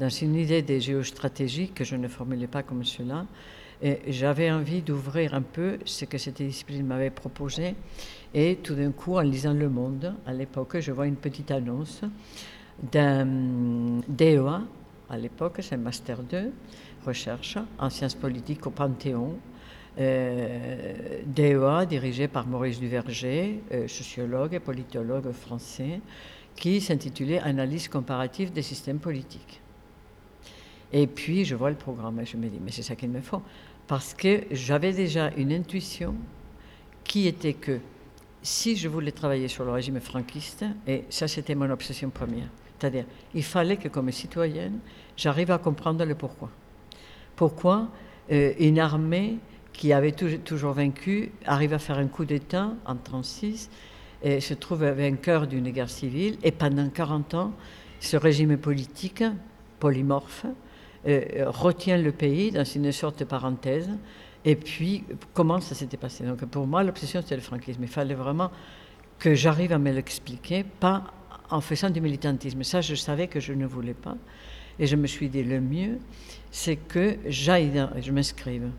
[0.00, 3.24] Dans une idée de géostratégie que je ne formulais pas comme cela,
[4.08, 7.74] j'avais envie d'ouvrir un peu ce que cette discipline m'avait proposé.
[8.34, 12.02] Et tout d'un coup, en lisant Le Monde, à l'époque, je vois une petite annonce
[12.92, 13.26] d'un
[14.08, 14.62] DEA,
[15.10, 16.52] à l'époque, c'est un Master 2,
[17.04, 19.36] recherche en sciences politiques au Panthéon.
[19.98, 26.00] Euh, DEA dirigé par Maurice Duverger, euh, sociologue et politologue français,
[26.56, 29.60] qui s'intitulait Analyse comparative des systèmes politiques.
[30.92, 33.20] Et puis je vois le programme et je me dis, mais c'est ça qu'il me
[33.20, 33.42] faut
[33.86, 36.14] parce que j'avais déjà une intuition
[37.04, 37.78] qui était que
[38.42, 43.04] si je voulais travailler sur le régime franquiste, et ça c'était mon obsession première, c'est-à-dire
[43.34, 44.78] il fallait que comme citoyenne,
[45.16, 46.50] j'arrive à comprendre le pourquoi.
[47.36, 47.88] Pourquoi
[48.30, 49.38] euh, une armée
[49.72, 53.70] qui avait toujours vaincu arrive à faire un coup d'État en 1936
[54.22, 57.52] et se trouve vainqueur d'une guerre civile et pendant 40 ans
[58.00, 59.24] ce régime politique
[59.78, 60.46] polymorphe
[61.06, 63.90] euh, retient le pays dans une sorte de parenthèse.
[64.44, 65.04] Et puis,
[65.34, 66.24] comment ça s'était passé?
[66.24, 67.82] Donc, pour moi, l'obsession, c'était le franquisme.
[67.82, 68.50] Il fallait vraiment
[69.18, 71.04] que j'arrive à me l'expliquer, pas
[71.50, 72.62] en faisant du militantisme.
[72.62, 74.16] Ça, je savais que je ne voulais pas.
[74.78, 75.98] Et je me suis dit, le mieux,
[76.50, 78.70] c'est que j'aille, je m'inscrive.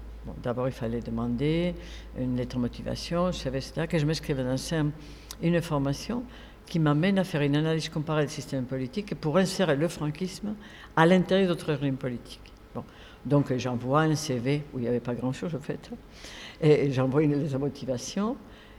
[0.42, 1.76] D'abord, il fallait demander
[2.18, 4.56] une lettre de motivation, savais cela, que je m'inscrive dans
[5.42, 6.24] une formation
[6.66, 10.56] qui m'amène à faire une analyse comparée du système politique pour insérer le franquisme
[10.96, 12.40] à l'intérieur d'autres régimes politiques.
[13.26, 15.92] Donc j'envoie un CV où il n'y avait pas grand-chose en fait,
[16.62, 18.38] et j'envoie une lettre de motivation,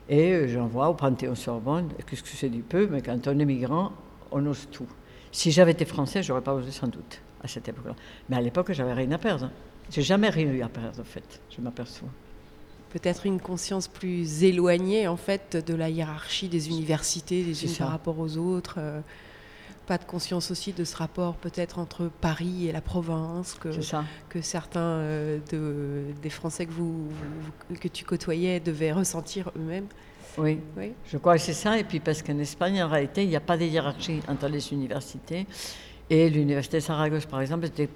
[0.09, 3.93] et j'envoie au Panthéon-Sorbonne, qu'est-ce que c'est du peu, mais quand on est migrant,
[4.33, 4.87] on ose tout.
[5.33, 7.95] Si j'avais été français, j'aurais pas osé sans doute à cette époque-là.
[8.29, 9.51] Mais à l'époque, j'avais rien à perdre.
[9.91, 12.09] J'ai jamais rien eu à perdre, en fait, je m'aperçois.
[12.91, 17.91] Peut-être une conscience plus éloignée, en fait, de la hiérarchie des universités, des unes par
[17.91, 18.77] rapport aux autres.
[18.79, 19.01] Euh,
[19.87, 23.69] pas de conscience aussi de ce rapport peut-être entre Paris et la province que,
[24.29, 27.09] que certains euh, de, des Français que, vous,
[27.81, 29.87] que tu côtoyais devaient ressentir eux-mêmes.
[30.39, 30.59] Oui.
[30.77, 31.79] oui, je crois que c'est ça.
[31.79, 34.73] Et puis parce qu'en Espagne, en réalité, il n'y a pas de hiérarchie entre les
[34.73, 35.47] universités.
[36.11, 37.89] Et l'université de Saragosse, par exemple, était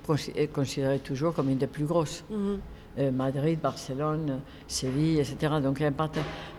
[0.53, 2.25] considérée toujours comme une des plus grosses.
[2.31, 2.59] Mhm.
[2.99, 5.55] Euh, Madrid, Barcelone, Séville, etc.
[5.63, 5.81] Donc,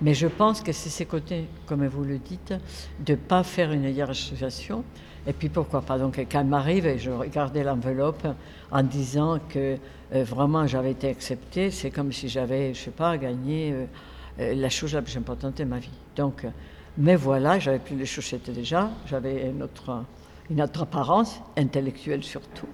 [0.01, 2.53] Mais je pense que c'est ces côtés, comme vous le dites,
[2.99, 4.85] de ne pas faire une hiérarchisation.
[5.27, 5.97] Et puis pourquoi pas?
[5.97, 8.25] Donc quand elle m'arrive et je regardais l'enveloppe
[8.71, 9.75] en disant que
[10.13, 13.73] euh, vraiment j'avais été acceptée, c'est comme si j'avais, je sais pas, gagné
[14.39, 15.91] euh, la chose la plus importante de ma vie.
[16.15, 16.45] Donc,
[16.97, 20.03] mais voilà, j'avais plus les chaussettes déjà, j'avais une autre,
[20.49, 22.67] une autre apparence, intellectuelle surtout.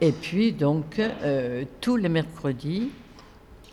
[0.00, 2.90] Et puis, donc, euh, tous les mercredis,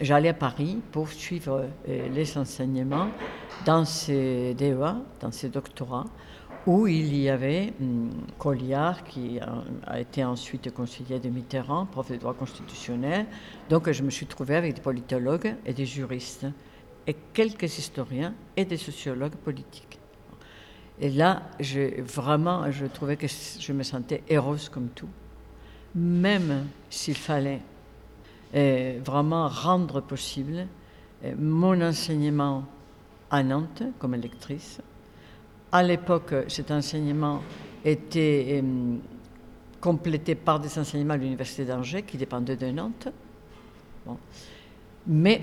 [0.02, 3.10] j'allais à Paris pour suivre euh, les enseignements
[3.66, 6.06] dans ces DEA, dans ces doctorats,
[6.66, 12.18] où il y avait hum, Colliard, qui a, été ensuite conseiller de Mitterrand, prof de
[12.18, 13.26] droit constitutionnel.
[13.70, 16.46] Donc, je me suis trouvée avec des politologues et des juristes,
[17.08, 19.98] et quelques historiens et des sociologues politiques.
[21.00, 21.44] Et là,
[22.00, 25.10] vraiment, je trouvais que je me sentais heureuse comme tout
[25.98, 27.62] même s'il fallait
[28.56, 30.68] euh, vraiment rendre possible
[31.24, 32.64] euh, mon enseignement
[33.30, 34.80] à Nantes comme lectrice.
[35.72, 37.42] À l'époque, cet enseignement
[37.84, 38.96] était euh,
[39.82, 43.10] complété par des enseignements à l'Université d'Angers qui dépendaient de Nantes.
[45.08, 45.42] Mais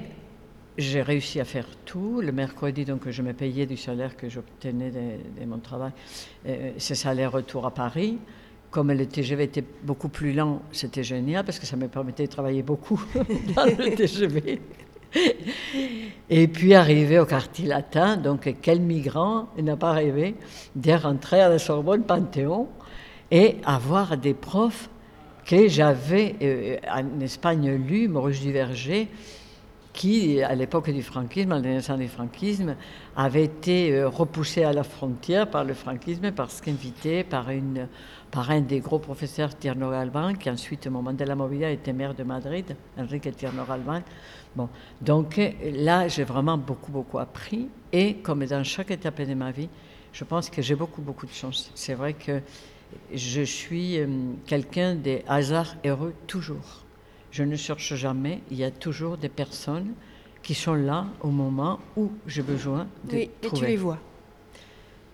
[0.76, 2.20] j'ai réussi à faire tout.
[2.20, 5.92] Le mercredi, donc, je me payais du salaire que j'obtenais de, mon travail,
[6.78, 8.18] ce salaire retour à Paris
[8.74, 12.32] comme le TGV était beaucoup plus lent, c'était génial parce que ça me permettait de
[12.32, 13.00] travailler beaucoup
[13.54, 14.60] dans le TGV.
[16.28, 20.34] Et puis arriver au quartier latin, donc quel migrant n'a pas rêvé
[20.74, 22.66] de rentrer à la Sorbonne Panthéon
[23.30, 24.90] et avoir des profs
[25.46, 29.08] que j'avais euh, en Espagne lu, Maurice Duverger,
[29.94, 32.74] qui, à l'époque du franquisme, à la du franquisme,
[33.16, 37.46] avait été euh, repoussé à la frontière par le franquisme parce qu'invité par
[38.30, 41.92] par un des gros professeurs Tierno Galván, qui ensuite, au moment de la mobilité, était
[41.92, 44.02] maire de Madrid, Enrique Tierno Galván.
[44.56, 44.68] Bon,
[45.00, 45.40] donc
[45.72, 47.68] là, j'ai vraiment beaucoup, beaucoup appris.
[47.92, 49.68] Et comme dans chaque étape de ma vie,
[50.12, 51.70] je pense que j'ai beaucoup, beaucoup de chance.
[51.76, 52.40] C'est vrai que
[53.12, 54.06] je suis euh,
[54.46, 56.83] quelqu'un des hasards heureux toujours.
[57.34, 58.38] Je ne cherche jamais.
[58.52, 59.94] Il y a toujours des personnes
[60.40, 63.98] qui sont là au moment où j'ai besoin de oui, Et tu les vois.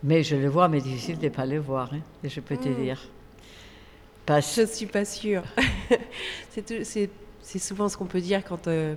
[0.03, 2.69] Mais je le vois, mais difficile de ne pas le voir, hein, je peux te
[2.69, 2.75] hmm.
[2.75, 3.09] dire.
[4.29, 5.45] Je ne suis pas sûre.
[6.51, 8.97] c'est souvent ce qu'on peut dire quand, euh,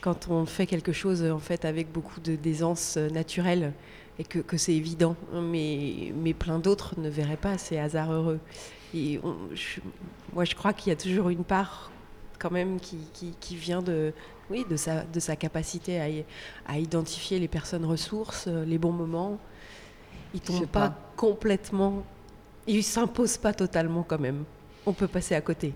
[0.00, 3.72] quand on fait quelque chose en fait, avec beaucoup d'aisance euh, naturelle
[4.18, 5.14] et que, que c'est évident.
[5.32, 8.40] Mais, mais plein d'autres ne verraient pas ces hasards heureux.
[8.96, 9.20] Et
[10.32, 11.92] moi, je crois qu'il y a toujours une part
[12.38, 14.12] quand même qui, qui, qui vient de,
[14.50, 16.06] oui, de, sa, de sa capacité à,
[16.66, 19.38] à identifier les personnes ressources, euh, les bons moments
[20.34, 22.04] ils tombent pas, complètement,
[22.66, 24.44] ils s'imposent pas totalement quand même.
[24.86, 25.74] On peut passer à côté.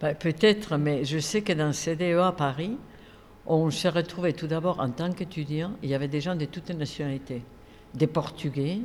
[0.00, 2.76] Bah, peut-être, mais je sais que dans CDE à Paris,
[3.46, 6.68] on s'est retrouvé tout d'abord en tant qu'étudiant, il y avait des gens de toutes
[6.68, 7.42] les nationalités,
[7.94, 8.80] des Portugais,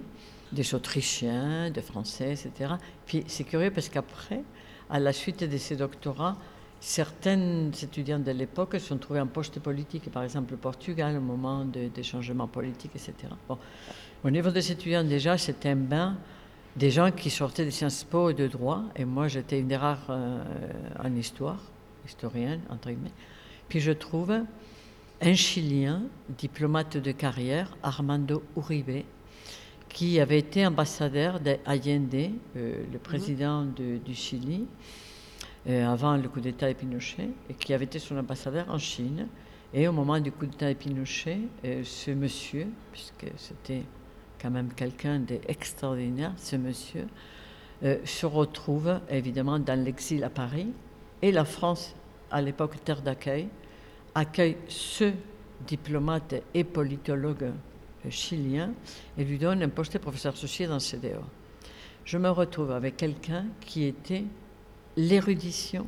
[0.52, 2.74] des Autrichiens, des Français, etc.
[3.06, 4.42] Puis c'est curieux parce qu'après,
[4.90, 6.38] à la suite de ces doctorats,
[6.80, 11.22] certains étudiants de l'époque se sont trouvés en poste politique, par exemple le Portugal au
[11.22, 13.14] moment des changements politiques, etc.
[14.24, 16.18] Au niveau des étudiants, déjà, c'était un bain
[16.76, 19.78] des gens qui sortaient de Sciences Po et de droit, et moi j'étais une des
[19.78, 20.44] rares euh,
[21.04, 21.60] en histoire,
[22.06, 23.12] historienne, entre guillemets.
[23.70, 24.34] Puis je trouve
[25.22, 29.06] un Chilien, diplomate de carrière, Armando Uribe,
[29.88, 34.66] qui avait été ambassadeur d'Allende, euh, le président du Chili,
[35.68, 39.28] avant le coup d'État de Pinochet, et qui avait été son ambassadeur en Chine.
[39.74, 43.84] Et au moment du coup d'État de Pinochet, euh, ce monsieur, puisque c'était
[44.40, 47.08] quand même quelqu'un d'extraordinaire, ce monsieur,
[48.04, 50.72] se retrouve évidemment dans l'exil à Paris.
[51.22, 51.94] Et la France,
[52.32, 53.48] à l'époque terre d'accueil,
[54.14, 55.12] accueille ce
[55.68, 57.52] diplomate et politologue
[58.10, 58.72] chilien
[59.18, 61.22] et lui donne un poste de professeur associé dans CDO.
[62.04, 64.26] Je me retrouve avec quelqu'un qui était
[64.98, 65.88] l'érudition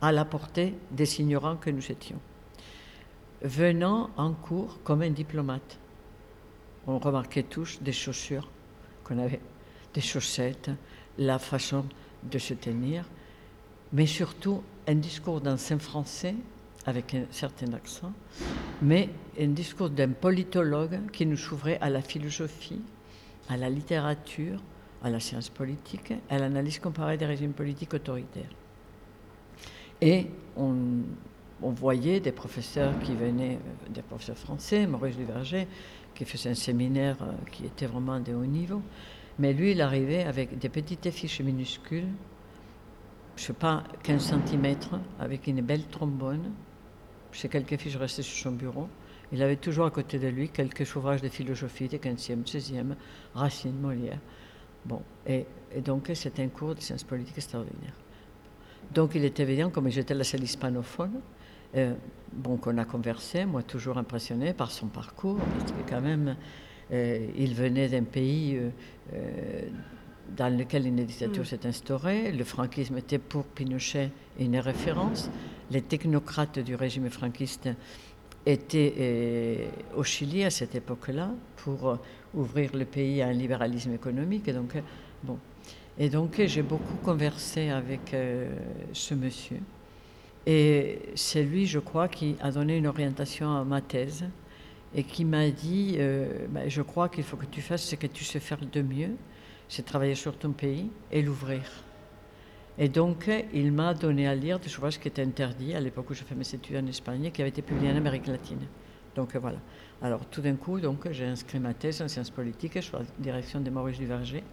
[0.00, 2.20] à la portée des ignorants que nous étions,
[3.42, 5.78] venant en cours comme un diplomate.
[6.86, 8.48] On remarquait tous des chaussures
[9.04, 9.40] qu'on avait,
[9.92, 10.70] des chaussettes,
[11.18, 11.84] la façon
[12.22, 13.04] de se tenir,
[13.92, 16.34] mais surtout un discours d'ancien français
[16.86, 18.12] avec un certain accent,
[18.80, 22.80] mais un discours d'un politologue qui nous ouvrait à la philosophie,
[23.48, 24.60] à la littérature,
[25.02, 28.50] à la science politique, à l'analyse comparée des régimes politiques autoritaires.
[30.00, 30.76] Et on,
[31.60, 35.66] voyait des professeurs qui venaient, euh, des professeurs français, Maurice Duverger,
[36.14, 38.80] qui faisait un séminaire euh, qui était vraiment de haut niveau,
[39.38, 42.08] mais lui, il arrivait avec des petites fiches minuscules,
[43.36, 44.76] je ne sais pas, 15 cm,
[45.20, 46.50] avec une belle trombone,
[47.30, 48.88] chez quelques fiches restées sur son bureau.
[49.30, 52.94] Il avait toujours à côté de lui quelques ouvrages de philosophie des 15e, 16e,
[53.34, 54.18] Racine, Molière.
[54.88, 55.44] Bon, et,
[55.84, 57.92] donc c'était un cours de sciences politiques extraordinaire.
[58.94, 61.20] Donc il était évident, comme j'étais la seule hispanophone,
[61.76, 61.94] euh,
[62.32, 66.36] bon, qu'on a conversé, moi toujours impressionné par son parcours, parce que quand même,
[66.90, 68.58] euh, il venait d'un pays
[69.12, 69.62] euh,
[70.34, 71.46] dans lequel une dictature mm.
[71.46, 72.32] s'est instaurée.
[72.32, 75.30] Le franquisme était pour Pinochet une référence
[75.70, 77.68] les technocrates du régime franquiste
[78.46, 81.98] étaient au Chili à cette époque-là pour
[82.34, 84.48] ouvrir le pays à un libéralisme économique.
[84.48, 84.80] Et donc, euh,
[85.22, 85.38] bon.
[85.98, 88.14] et donc j'ai beaucoup conversé avec
[88.92, 89.60] ce monsieur.
[90.46, 94.24] Et c'est lui, je crois, qui a donné une orientation à ma thèse
[94.94, 95.98] et qui m'a dit,
[96.48, 99.10] ben, je crois qu'il faut que tu fasses ce que tu sais faire de mieux,
[99.68, 101.62] c'est travailler sur ton pays et l'ouvrir.
[102.78, 106.14] Et donc, il m'a donné à lire des ouvrages qui étaient interdits à l'époque où
[106.14, 108.60] je fais mes études en Espagne, qui avaient été publiés en Amérique latine.
[109.18, 109.58] Donc voilà.
[110.00, 113.60] Alors tout d'un coup, donc, j'ai inscrit ma thèse en sciences politiques suis la direction
[113.60, 114.44] de Maurice Duverger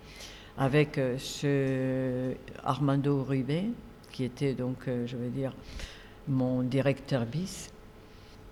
[0.57, 3.73] avec euh, Armando Uribe,
[4.11, 5.53] qui était donc, euh, je vais dire,
[6.27, 7.69] mon directeur bis.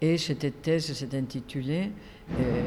[0.01, 1.89] Et cette thèse s'est intitulée
[2.39, 2.61] euh,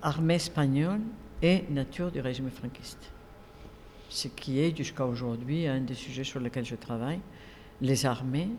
[0.00, 1.00] Armée espagnole
[1.42, 3.10] et nature du régime franquiste
[4.08, 7.20] ce qui est jusqu'à aujourd'hui un des sujets sur lesquels je travaille.
[7.80, 8.50] Les armées,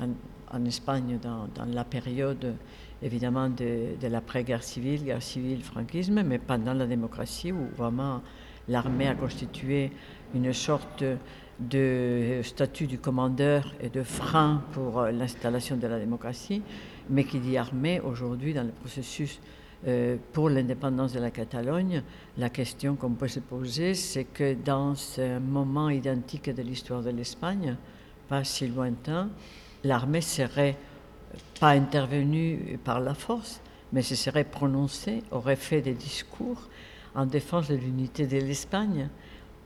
[0.00, 2.54] en, Espagne, dans, la période
[3.02, 8.22] évidemment de, de l'après-guerre civile, guerre civile, franquisme, mais pendant la démocratie, où vraiment
[8.68, 9.90] l'armée a constitué
[10.34, 11.04] une sorte
[11.60, 16.62] de statut du commandeur et de frein pour l'installation de la démocratie,
[17.10, 19.40] mais qui dit armée aujourd'hui dans le processus
[19.86, 22.02] euh, pour l'indépendance de la Catalogne,
[22.38, 27.10] la question qu'on peut se poser, c'est que dans ce moment identique de l'histoire de
[27.10, 27.76] l'Espagne,
[28.28, 29.28] pas si lointain,
[29.82, 30.76] l'armée serait
[31.62, 33.60] pas intervenue par la force,
[33.92, 36.68] mais se serait prononcée, aurait fait des discours
[37.14, 39.08] en défense de l'unité de l'Espagne.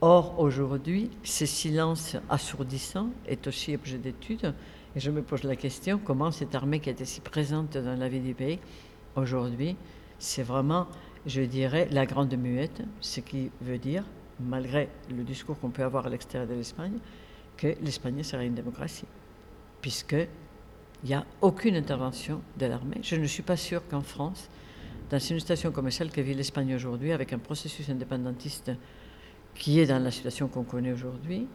[0.03, 4.53] Or, aujourd'hui, ce silence assourdissant est aussi objet d'étude,
[4.94, 8.11] et je me pose la question comment cette armée qui était si présente dans la
[8.11, 8.59] vie du pays,
[9.14, 9.74] aujourd'hui,
[10.18, 10.88] c'est vraiment,
[11.24, 14.05] je dirais, la grande muette, ce qui veut dire,
[14.38, 16.99] malgré le discours qu'on peut avoir à l'extérieur de l'Espagne,
[17.57, 19.07] que l'Espagne serait une démocratie,
[21.07, 22.98] puisqu'il n'y a aucune intervention de l'armée.
[23.02, 24.48] Je ne suis pas sûr qu'en France,
[25.11, 28.72] dans une situation comme celle que vit l'Espagne aujourd'hui, avec un processus indépendantiste
[29.54, 31.46] qui est dans la situation qu'on connaît aujourd'hui,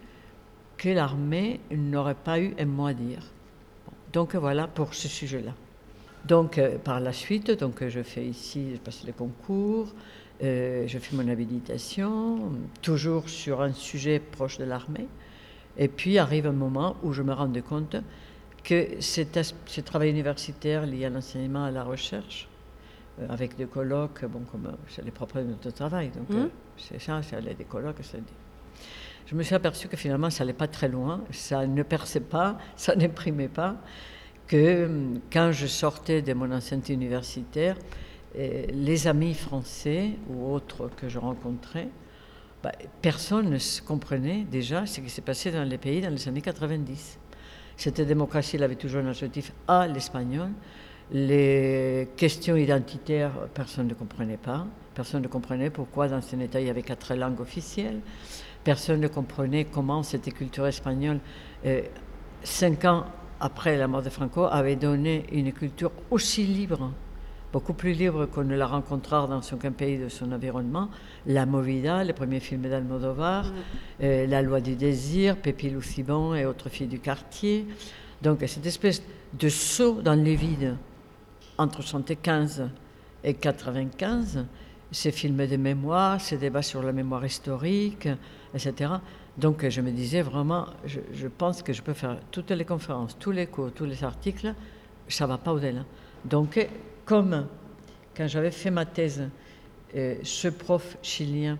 [0.77, 3.23] que l'armée n'aurait pas eu un mot à dire.
[4.13, 5.53] donc voilà pour ce sujet-là.
[6.25, 9.87] Donc, euh, par la suite, donc, je fais ici, je passe le concours,
[10.43, 15.07] euh, je fais mon habilitation, toujours sur un sujet proche de l'armée.
[15.77, 17.95] Et puis arrive un moment où je me rends compte
[18.63, 22.47] que ce travail universitaire lié à l'enseignement, à la recherche,
[23.19, 26.49] euh, avec des colloques, bon, comme c'est les propres de notre travail, donc mmh.
[26.77, 28.23] c'est ça, c'est aller des colloques, ça dit.
[29.25, 32.57] Je me suis aperçu que finalement, ça n'allait pas très loin, ça ne perçait pas,
[32.75, 33.77] ça n'imprimait pas
[34.47, 34.89] que
[35.31, 37.77] quand je sortais de mon ancienneté universitaire,
[38.35, 41.89] les amis français ou autres que je rencontrais,
[42.63, 46.41] bah, personne ne comprenait déjà ce qui s'est passé dans les pays dans les années
[46.41, 47.17] 90.
[47.81, 50.49] Cette démocratie elle avait toujours un adjectif à l'espagnol.
[51.11, 54.67] Les questions identitaires, personne ne comprenait pas.
[54.93, 58.01] Personne ne comprenait pourquoi dans ce État il y avait quatre langues officielles.
[58.63, 61.19] Personne ne comprenait comment cette culture espagnole,
[61.65, 61.81] euh,
[62.43, 63.05] cinq ans
[63.39, 66.91] après la mort de Franco, avait donné une culture aussi libre,
[67.51, 70.89] beaucoup plus libre qu'on ne la rencontrera dans aucun pays de son environnement.
[71.25, 73.53] La Movida, le premier film d'Almodovar, mm.
[74.03, 77.65] euh, La loi du désir, Pépi Lucibon et autres filles du quartier.
[78.21, 79.01] Donc cette espèce
[79.33, 80.75] de saut dans le vide
[81.57, 82.69] entre 75
[83.23, 84.45] et 95,
[84.91, 88.07] ces films de mémoire, ces débats sur la mémoire historique,
[88.53, 88.91] etc.
[89.37, 93.31] Donc je me disais vraiment, je, pense que je peux faire toutes les conférences, tous
[93.31, 94.53] les cours, tous les articles,
[95.07, 95.83] ça ne va pas au-delà.
[96.25, 96.67] Donc
[97.05, 97.47] comme
[98.15, 99.29] quand j'avais fait ma thèse,
[99.95, 101.57] euh, ce prof chilien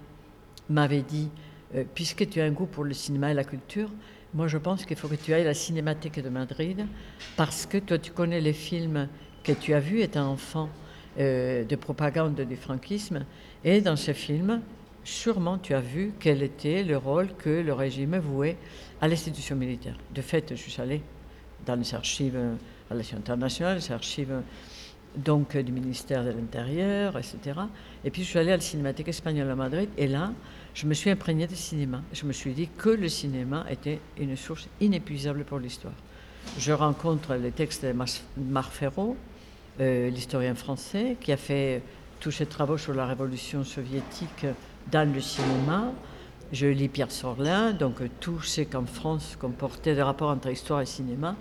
[0.69, 1.29] m'avait dit,
[1.75, 3.89] euh, puisque tu as un goût pour le cinéma et la culture,
[4.33, 6.85] moi je pense qu'il faut que tu ailles à la Cinémathèque de Madrid,
[7.35, 9.07] parce que toi tu connais les films
[9.43, 10.69] que tu as vus étant enfant
[11.19, 13.25] euh, de propagande du franquisme.
[13.63, 14.61] Et dans ce film,
[15.03, 18.57] sûrement tu as vu quel était le rôle que le régime vouait
[19.01, 19.97] à l'institution militaire.
[20.13, 21.01] De fait, je suis allé
[21.65, 22.39] dans les archives
[22.89, 24.41] relations internationales, les archives
[25.16, 27.59] donc du ministère de l'Intérieur, etc.
[28.03, 30.32] Et puis je suis allé à la Cinémathèque espagnole à Madrid, et là,
[30.74, 32.01] je me suis imprégné de cinéma.
[32.14, 35.93] Je me suis dit que le cinéma était une source inépuisable pour l'histoire.
[36.57, 39.16] Je rencontre les textes de Marc Ferraud,
[39.80, 41.82] euh, l'historien français, qui a fait
[42.20, 44.45] tous ses travaux sur la révolution soviétique
[44.91, 45.91] dans le cinéma.
[46.51, 50.86] Je lis Pierre Sorlin, donc tout ce qu'en France comportait de rapports entre histoire et
[50.86, 51.36] cinéma.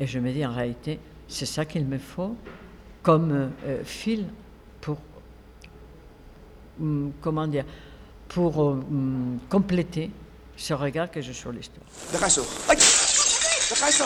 [0.00, 0.98] Et je me dis, en réalité,
[1.28, 2.36] c'est ça qu'il me faut
[3.08, 4.26] comme euh, fil
[4.82, 4.98] pour,
[6.78, 7.64] hum, comment dire,
[8.28, 10.10] pour hum, compléter
[10.58, 11.86] ce regard que j'ai sur l'histoire.
[12.12, 12.46] Deja eso.
[12.68, 12.76] ¡Ay!
[12.76, 14.04] Deja eso.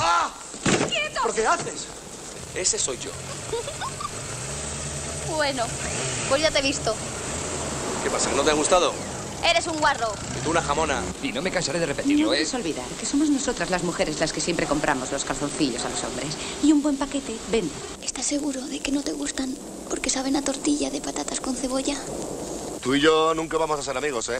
[0.00, 0.30] ¡Ah!
[0.64, 1.20] ¿Quieto?
[1.20, 1.86] ¿Por qué haces?
[2.54, 3.10] Ese soy yo.
[5.36, 5.64] bueno,
[6.30, 6.94] pues ya te he visto.
[8.02, 8.30] ¿Qué pasa?
[8.34, 8.94] ¿No te ha gustado?
[9.44, 10.10] Eres un guarro.
[10.38, 11.02] Y tú una jamona.
[11.22, 12.46] Y no me cansaré de repetirlo, no ¿eh?
[12.50, 16.02] No olvidar que somos nosotras las mujeres las que siempre compramos los calzoncillos a los
[16.04, 16.28] hombres.
[16.62, 17.74] Y un buen paquete vende.
[18.12, 19.56] ¿Estás seguro de que no te gustan
[19.88, 21.96] porque saben a tortilla de patatas con cebolla?
[22.82, 24.38] Tú y yo nunca vamos a ser amigos, ¿eh?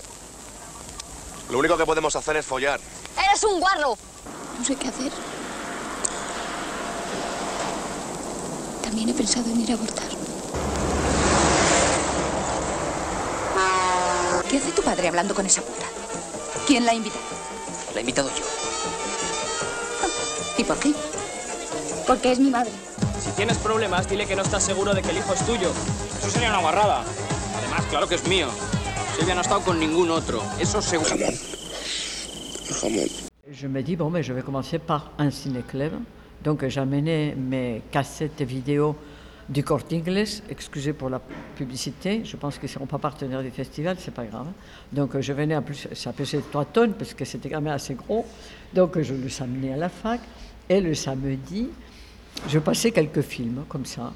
[1.50, 2.78] Lo único que podemos hacer es follar.
[3.16, 3.96] ¡Eres un guarro!
[4.58, 5.10] No sé qué hacer.
[8.82, 10.08] También he pensado en ir a abortar.
[14.50, 15.86] ¿Qué hace tu padre hablando con esa puta?
[16.66, 17.24] ¿Quién la ha invitado?
[17.94, 18.44] La he invitado yo.
[20.58, 20.92] ¿Y por qué?
[22.06, 22.91] Porque es mi madre.
[23.22, 25.70] Si tienes problemas, dile que no estás seguro de que el hijo es tuyo.
[26.18, 27.04] Eso sería una guarrada.
[27.56, 28.48] Además, claro que es mío.
[29.16, 30.42] Silvia no ha estado con ningún otro.
[30.58, 31.08] Eso seguro.
[31.08, 31.34] Jamón.
[32.80, 33.08] Jamón.
[33.48, 35.92] Je me dis, bon, mais je vais commencer par un ciné-club.
[36.42, 38.96] Donc j'amenais mes cassettes vidéo
[39.48, 41.20] du Corte Inglés, excusez pour la
[41.56, 44.46] publicité, je pense qu'ils ne seront pas partenaires du festival, c'est pas grave.
[44.92, 47.94] Donc je venais en plus, ça pesait 3 tonnes parce que c'était quand même assez
[47.94, 48.26] gros,
[48.72, 50.20] donc je le amenais à la fac.
[50.68, 51.68] Et le samedi,
[52.48, 54.12] je passais quelques films comme ça.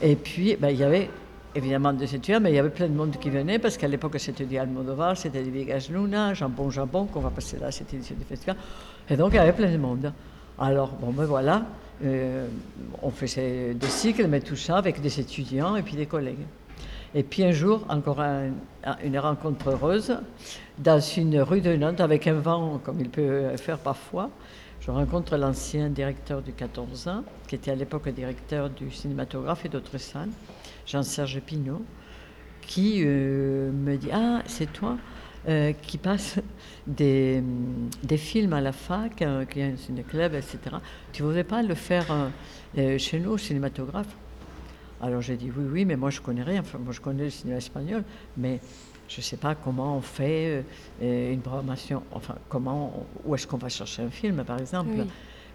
[0.00, 1.08] Et puis, ben, il y avait
[1.54, 4.16] évidemment des étudiants, mais il y avait plein de monde qui venait parce qu'à l'époque
[4.18, 8.16] c'était du Almodovar, c'était du Vegas Luna, Jambon Jambon, qu'on va passer là, cette édition
[8.18, 8.56] du festival.
[9.08, 10.12] Et donc il y avait plein de monde.
[10.58, 11.64] Alors, bon, ben voilà,
[12.04, 12.46] euh,
[13.02, 16.46] on faisait des cycles, mais tout ça avec des étudiants et puis des collègues.
[17.14, 18.20] Et puis un jour, encore
[19.04, 20.16] une rencontre heureuse,
[20.78, 24.30] dans une rue de Nantes, avec un vent comme il peut faire parfois,
[24.82, 29.68] je rencontre l'ancien directeur du 14 ans, qui était à l'époque directeur du cinématographe et
[29.68, 30.30] d'autres salles,
[30.86, 31.82] Jean-Serge Pinault,
[32.60, 34.96] qui euh, me dit Ah, c'est toi
[35.48, 36.38] euh, qui passe
[36.86, 37.42] des,
[38.16, 40.58] films à la fac, euh, qui est un ciné-club, etc.
[41.12, 42.06] Tu ne voudrais pas le faire
[42.78, 44.16] euh, chez nous, au cinématographe?
[45.00, 46.60] Alors j'ai dit oui, oui, mais moi je connais rien.
[46.60, 48.04] Enfin, moi je connais le cinéma espagnol,
[48.36, 48.60] mais
[49.12, 50.64] je ne sais pas comment on fait
[51.00, 55.04] une programmation, enfin, comment, où est-ce qu'on va chercher un film, par exemple.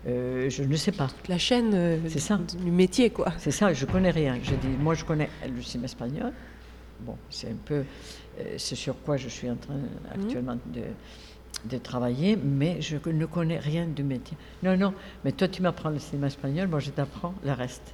[0.05, 1.07] je ne sais pas.
[1.27, 2.37] La chaîne c'est ça.
[2.37, 3.33] du métier, quoi.
[3.39, 4.37] C'est ça, je connais rien.
[4.43, 6.33] Je dis, moi, je connais le cinéma espagnol.
[6.99, 7.83] Bon, c'est un peu
[8.39, 9.79] euh, c'est sur quoi je suis en train
[10.13, 10.81] actuellement de,
[11.65, 14.37] de, travailler, mais je ne connais rien du métier.
[14.63, 14.93] Non, non,
[15.23, 17.93] mais toi tu m'apprends le cinéma espagnol, moi je t'apprends le reste.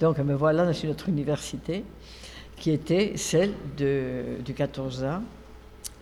[0.00, 1.84] Donc me voilà dans une autre université
[2.56, 5.22] qui était celle du 14 ans,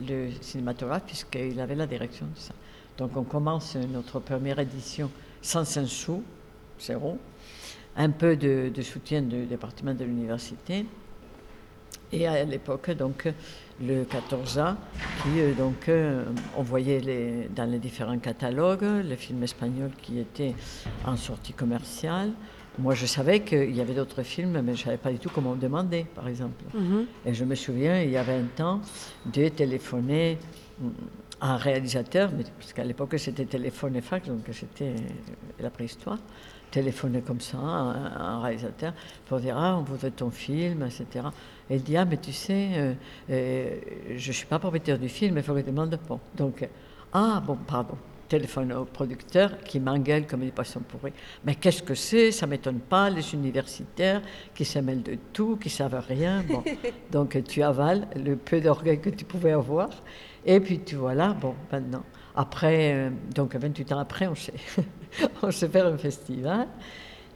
[0.07, 2.55] le cinématographe, puisqu'il avait la direction de ça.
[2.99, 6.23] Donc on commence notre première édition sans un sou,
[6.79, 7.19] zéro,
[7.97, 10.87] un peu de, soutien du département de l'université.
[12.13, 13.33] Et à l'époque, donc,
[13.81, 14.77] le 14 ans,
[15.23, 16.25] qui euh, donc euh,
[16.57, 20.55] on voyait dans les différents catalogues les films espagnols qui étaient
[21.07, 22.33] en sortie commerciale.
[22.79, 25.29] Moi, je savais qu'il y avait d'autres films, mais je ne savais pas du tout
[25.29, 26.65] comment demander, par exemple.
[26.75, 27.07] Mhm.
[27.27, 28.81] Et je me souviens, il y avait un temps,
[29.27, 30.39] de téléphoner
[30.81, 30.89] mm,
[31.41, 34.95] à un réalisateur, mais- parce qu'à l'époque c'était téléphone et fax, donc c'était
[35.61, 36.19] la préhistoire,
[36.71, 38.95] téléphoner comme ça à un, réalisateur
[39.27, 41.27] pour dire Ah, on voudrait ton film, etc.
[41.69, 42.95] Et il dit Ah, mais tu sais, euh,
[43.31, 43.77] euh,
[44.17, 45.99] je ne suis pas propriétaire du film, il faut que je demande.
[46.09, 46.67] Bon, donc,
[47.13, 47.99] ah, bon, pardon.
[48.33, 51.13] Téléphone au producteur qui m'engueule comme des poissons pourris.
[51.45, 52.33] Mais qu'est-ce que c'est?
[52.33, 54.23] Ça m'étonne pas, les universitaires
[54.55, 56.43] qui se mêlent de tout, qui savent rien.
[56.49, 56.65] Bon.
[57.13, 59.91] Donc tu avales le peu d'orgueil que tu pouvais avoir.
[60.47, 62.05] Et puis tu vois là, bon, maintenant.
[62.35, 64.55] Après, euh, donc 28 ans après, on sait,
[65.43, 66.69] on sait faire un festival.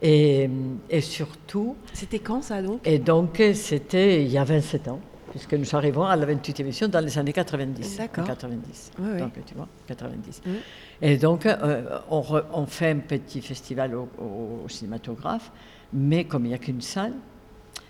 [0.01, 0.49] Et,
[0.89, 2.81] et surtout, C'était quand ça donc?
[2.87, 6.89] Et donc c'était il y a 27 ans, puisque nous arrivons à la 28e émission
[6.89, 7.97] dans les années 90.
[7.99, 8.25] D'accord.
[8.25, 8.93] En 90.
[8.99, 9.21] Oui, oui.
[9.21, 10.43] Donc tu vois, 90.
[10.47, 10.55] Mhm.
[11.03, 15.51] Et donc euh, on, re- on fait un petit festival au, au- au cinématographe,
[15.93, 17.13] mais comme il n'y a qu'une salle,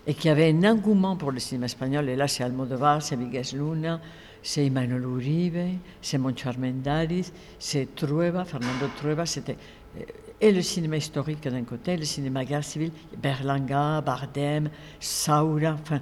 [0.05, 3.15] et qu'il y avait un engouement pour le cinéma espagnol, et là c'est Almodovar, c'est
[3.17, 3.99] Miguel Luna,
[4.43, 9.57] c'est Emmanuel Uribe, c'est Moncho Armendáriz, c'est Trueba, Fernando Trueba, c'était
[9.97, 10.03] euh,
[10.39, 14.69] et le cinéma historique d'un côté, le cinéma guerre civile, Berlanga, Bardem,
[14.99, 15.99] Saura, enfin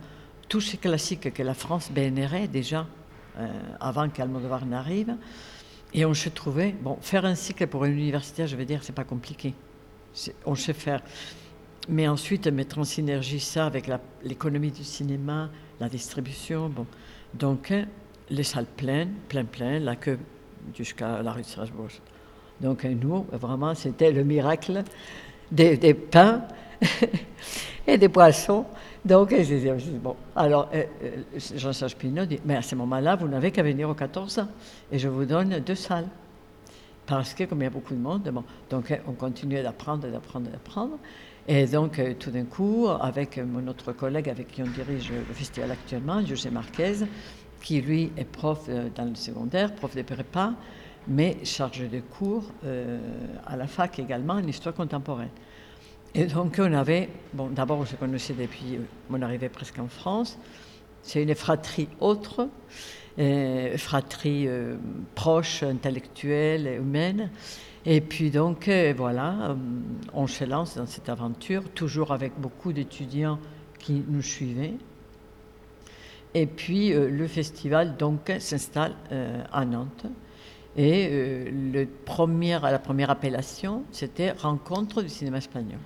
[0.47, 2.87] tous ces classiques que la France vénérait déjà
[3.37, 3.47] euh,
[3.79, 5.15] avant qu'Almodovar n'arrive.
[5.93, 8.93] Et on se trouvait, bon, faire un cycle pour une université, je veux dire, c'est
[8.93, 9.53] pas compliqué.
[10.45, 11.01] On sait faire.
[11.89, 13.89] Mais ensuite, mettre en synergie ça avec
[14.23, 16.85] l'économie du cinéma, la distribution, bon.
[17.33, 17.83] Donc, euh,
[18.29, 20.19] les salles pleines, plein, plein, la queue
[20.73, 21.89] jusqu'à la rue de Strasbourg.
[22.61, 24.83] Donc, euh, nous, vraiment, c'était le miracle
[25.51, 26.43] des, des pains
[27.87, 28.65] et des poissons.
[29.05, 29.35] Donc,
[30.01, 33.87] bon, alors, euh, euh, Jean-Serge Pinault dit, mais à ce moment-là, vous n'avez qu'à venir
[33.87, 34.47] aux 14 ans,
[34.91, 36.07] et je vous donne deux salles.
[37.05, 40.07] Parce que, comme il y a beaucoup de monde, bon, donc euh, on continuait d'apprendre,
[40.07, 40.97] d'apprendre, d'apprendre.
[41.47, 45.69] Et donc, tout d'un coup, avec mon autre collègue avec qui on dirige le festival
[45.69, 47.05] actuellement, José Marquez,
[47.61, 50.53] qui lui est prof dans le secondaire, prof de prépa,
[51.07, 52.45] mais chargé de cours
[53.45, 55.29] à la fac également en histoire contemporaine.
[56.17, 60.39] Et donc, on avait, bon, d'abord, on se connaissait depuis mon arrivée presque en France.
[61.01, 62.47] C'est une fratrie autre,
[63.19, 64.77] euh, fratrie euh,
[65.13, 67.31] proche, intellectuelle, et humaine.
[67.85, 69.57] Et puis donc, euh, voilà,
[70.13, 73.37] on se lance dans cette aventure, toujours avec beaucoup d'étudiants
[73.77, 74.75] qui nous suivaient.
[76.33, 78.95] Et puis, le festival donc s'installe
[79.51, 80.05] à Nantes.
[80.75, 81.09] Et
[82.03, 85.79] premier, la première appellation, c'était Rencontre du cinéma espagnol.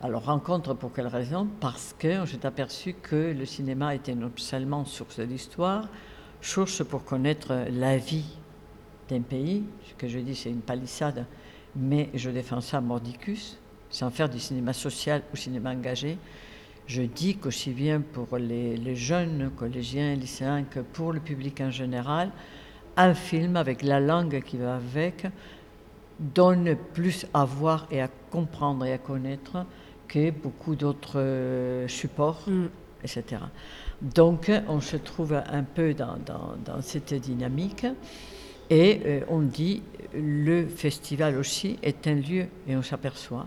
[0.00, 1.48] Alors, rencontre pour quelle raison?
[1.58, 5.88] Parce qu'on s'est aperçu que le cinéma était non seulement source d'histoire,
[6.40, 8.36] source pour connaître la vie
[9.10, 9.64] d'un pays.
[9.88, 11.26] Ce que je dis, c'est une palissade,
[11.74, 13.58] mais je défends ça à mordicus,
[13.90, 16.16] sans faire du cinéma social ou cinéma engagé.
[16.86, 22.30] Je dis qu'aussi bien pour les jeunes collégiens, lycéens, que pour le public en général,
[22.96, 25.26] un film avec la langue qui va avec
[26.20, 29.66] donne plus à voir et à comprendre et à connaître
[30.08, 32.66] que beaucoup d'autres euh, supports, Mm.
[33.04, 33.22] etc.
[34.02, 37.86] Donc, on se trouve un peu dans, dans- dans cette dynamique
[38.70, 39.82] et euh, on dit
[40.14, 43.46] le festival aussi est un lieu, et on s'aperçoit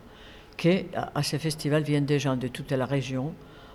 [0.57, 3.33] qu'à à ce festival viennent des gens de toute la région,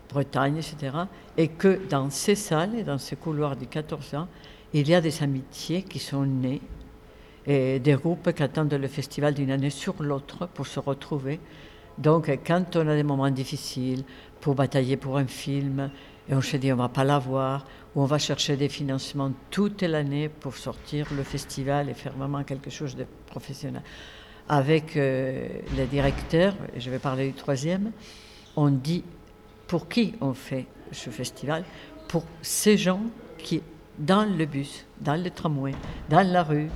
[0.09, 0.97] Bretagne, etc.
[1.37, 4.29] Et que dans ces salles dans ces couloirs de 14 ans,
[4.73, 6.61] il y a des amitiés qui sont nées
[7.47, 11.41] et des groupes qui attendent le festival d'une année sur l'autre pour se retrouver.
[11.99, 14.05] Donc, quand on a des moments difficiles,
[14.41, 15.91] pour batailler pour un film,
[16.29, 19.83] et on se dit on va pas l'avoir, ou on va chercher des financements toute
[19.83, 23.83] l'année pour sortir le festival et faire vraiment quelque chose de professionnel.
[24.49, 27.93] Avec euh, les directeurs, je vais parler du troisième,
[28.57, 29.03] on dit
[29.67, 31.65] pour qui on fait ce festival?
[32.09, 33.01] Pour ces gens
[33.39, 33.63] qui,
[33.99, 35.73] dans le bus, dans le tramway,
[36.09, 36.69] dans la rue,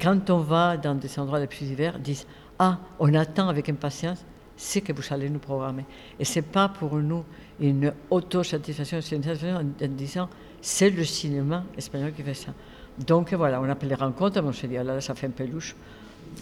[0.00, 2.26] quand on va dans des endroits les plus divers, disent
[2.58, 4.24] Ah, on attend avec impatience
[4.56, 5.84] ce que vous allez nous programmer.
[6.18, 7.24] Et ce n'est pas pour nous
[7.60, 10.28] une autosatisfaction, c'est une satisfaction en, en disant
[10.60, 12.52] c'est le cinéma espagnol qui fait ça.
[12.98, 15.26] Donc voilà, on appelle les rencontres, mais on se dit ah là, là, ça fait
[15.26, 15.74] un peu louche.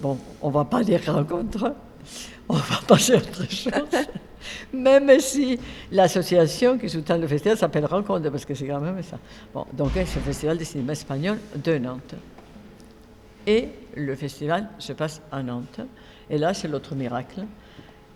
[0.01, 1.75] Bon, on ne va pas dire rencontre,
[2.49, 3.73] on va passer à autre chose.
[4.73, 5.59] Même si
[5.91, 9.19] l'association qui soutient le festival s'appelle Rencontre, parce que c'est quand même ça.
[9.55, 12.15] Bon, donc c'est le Festival de cinéma espagnol de Nantes.
[13.47, 15.81] Et le festival se passe à Nantes.
[16.31, 17.43] Et là, c'est l'autre miracle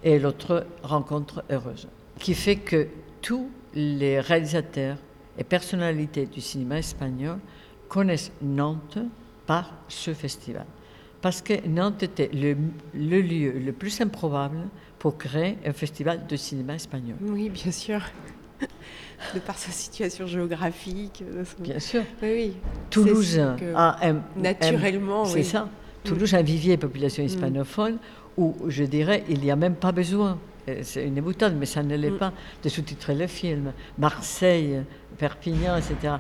[0.05, 1.89] et l'autre rencontre heureuse,
[2.19, 2.89] qui fait que
[3.23, 4.97] tous les réalisateurs
[5.39, 7.39] et personnalités du cinéma espagnol
[7.89, 8.99] connaissent Nantes
[9.47, 10.65] par ce festival.
[11.23, 12.57] parce que Nantes était le,
[12.95, 14.59] le lieu le plus improbable
[14.99, 17.17] pour créer un festival de cinéma espagnol.
[17.21, 18.01] Oui, bien sûr.
[19.35, 21.23] de par sa situation géographique.
[21.45, 22.03] son- Bien sûr.
[22.23, 22.53] Oui, oui.
[22.91, 23.39] Toulouse
[23.75, 25.45] a un, Naturellement, un- c'est oui.
[25.45, 25.69] ça.
[26.05, 27.99] Toulouse a un vivier population hispanophone
[28.37, 30.39] où je dirais il n'y a même pas besoin.
[30.69, 32.19] euh, C'est une boutade, mais ça ne l'est Mm.
[32.19, 32.33] pas
[32.63, 33.73] de sous-titrer le film.
[33.99, 34.83] Marseille,
[35.19, 36.15] Perpignan, etc.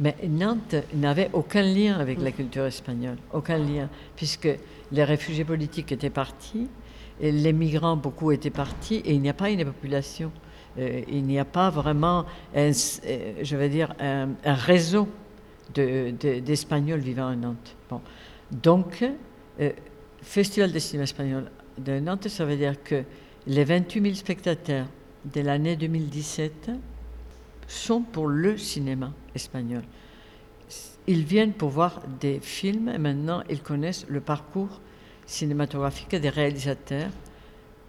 [0.00, 4.48] Mais Nantes n'avait aucun lien avec la culture espagnole, aucun lien, puisque
[4.90, 6.66] les réfugiés politiques étaient partis,
[7.20, 10.32] et les migrants, beaucoup étaient partis, et il n'y a pas une population.
[10.78, 12.24] Euh, il n'y a pas vraiment,
[12.56, 12.70] un,
[13.06, 15.06] euh, je veux dire, un, un réseau
[15.74, 17.76] de- de- d'Espagnols vivant à Nantes.
[17.88, 18.00] Bon.
[18.50, 19.04] Donc,
[19.60, 19.70] euh,
[20.22, 23.02] Festival de cinéma espagnol de Nantes, ça veut dire que
[23.46, 24.86] les 28 000 spectateurs
[25.24, 26.70] de l'année 2017
[27.66, 29.82] sont pour le cinéma espagnol.
[31.06, 34.80] Ils viennent pour voir des films et maintenant ils connaissent le parcours
[35.26, 37.10] cinématographique des réalisateurs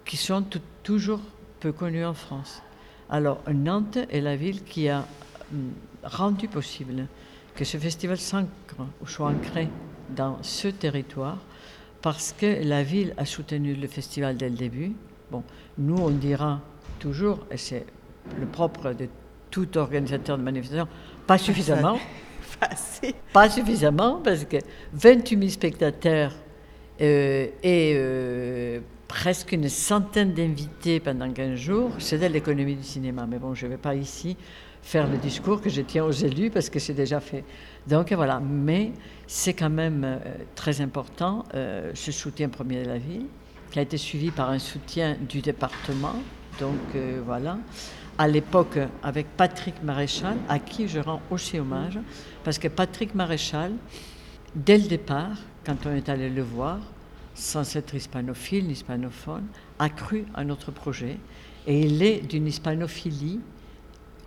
[0.06, 1.20] qui sont tou- toujours
[1.60, 2.62] peu connus en France.
[3.10, 5.06] Alors Nantes est la ville qui a
[5.52, 5.72] hum,
[6.04, 7.06] rendu possible
[7.56, 8.50] que ce festival s'ancre
[9.02, 9.70] ou soit ancré
[10.16, 11.38] dans ce territoire
[12.04, 14.92] parce que la ville a soutenu le festival dès le début.
[15.32, 15.42] Bon,
[15.78, 16.60] nous on dira
[17.00, 17.86] toujours, et c'est
[18.40, 19.08] le propre de
[19.50, 20.88] tout organisateur de manifestation,
[21.26, 21.98] pas suffisamment.
[23.34, 24.56] Pas suffisamment, parce que
[24.94, 26.32] 28 000 spectateurs
[27.02, 28.80] euh, et euh,
[29.10, 33.26] presque une centaine d'invités pendant 15 jours, c'est de l'économie du cinéma.
[33.28, 34.38] Mais bon, je ne vais pas ici
[34.82, 37.44] faire le discours que je tiens aux élus parce que c'est déjà fait.
[37.88, 38.92] Donc voilà, mais
[39.28, 40.18] c'est quand même euh,
[40.56, 43.26] très important euh, ce soutien premier de la ville,
[43.72, 46.16] qui a été suivi par un soutien du département.
[46.60, 47.58] Donc euh, voilà
[48.18, 52.00] à l'époque avec Patrick Maréchal, à qui je rends aussi hommage,
[52.44, 53.74] parce que Patrick Maréchal,
[54.56, 56.80] dès le départ, quand on est allé le voir,
[57.34, 59.46] sans être hispanophile, hispanophone,
[59.80, 61.18] a cru à notre projet.
[61.66, 63.40] Et il est d'une hispanophilie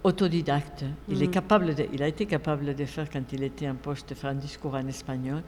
[0.06, 0.84] autodidacte.
[1.08, 4.08] Il, est capable de- il a été capable de faire, quand il était en poste,
[4.10, 5.42] de faire un discours en espagnol.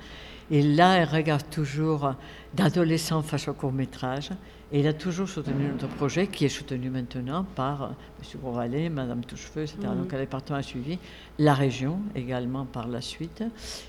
[0.50, 2.14] Et là, il regarde toujours
[2.54, 4.30] d'adolescent face au court-métrage.
[4.72, 8.40] Et il a toujours soutenu notre projet, qui est soutenu maintenant par M.
[8.40, 9.78] Bourvalet, Mme Touchefeu, etc.
[9.96, 10.98] Donc, le département a suivi.
[11.38, 13.44] La région également par la suite.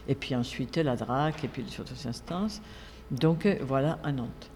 [0.08, 2.62] Et puis ensuite, la DRAC et puis les autres instances.
[3.12, 4.50] Donc, voilà, à Nantes.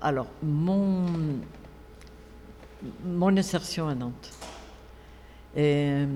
[0.00, 1.04] Alors, mon,
[3.04, 4.32] mon insertion à Nantes.
[5.56, 6.06] Et, euh,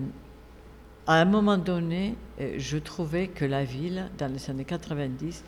[1.07, 5.45] à un moment donné, euh, je trouvais que la ville, dans les années 90,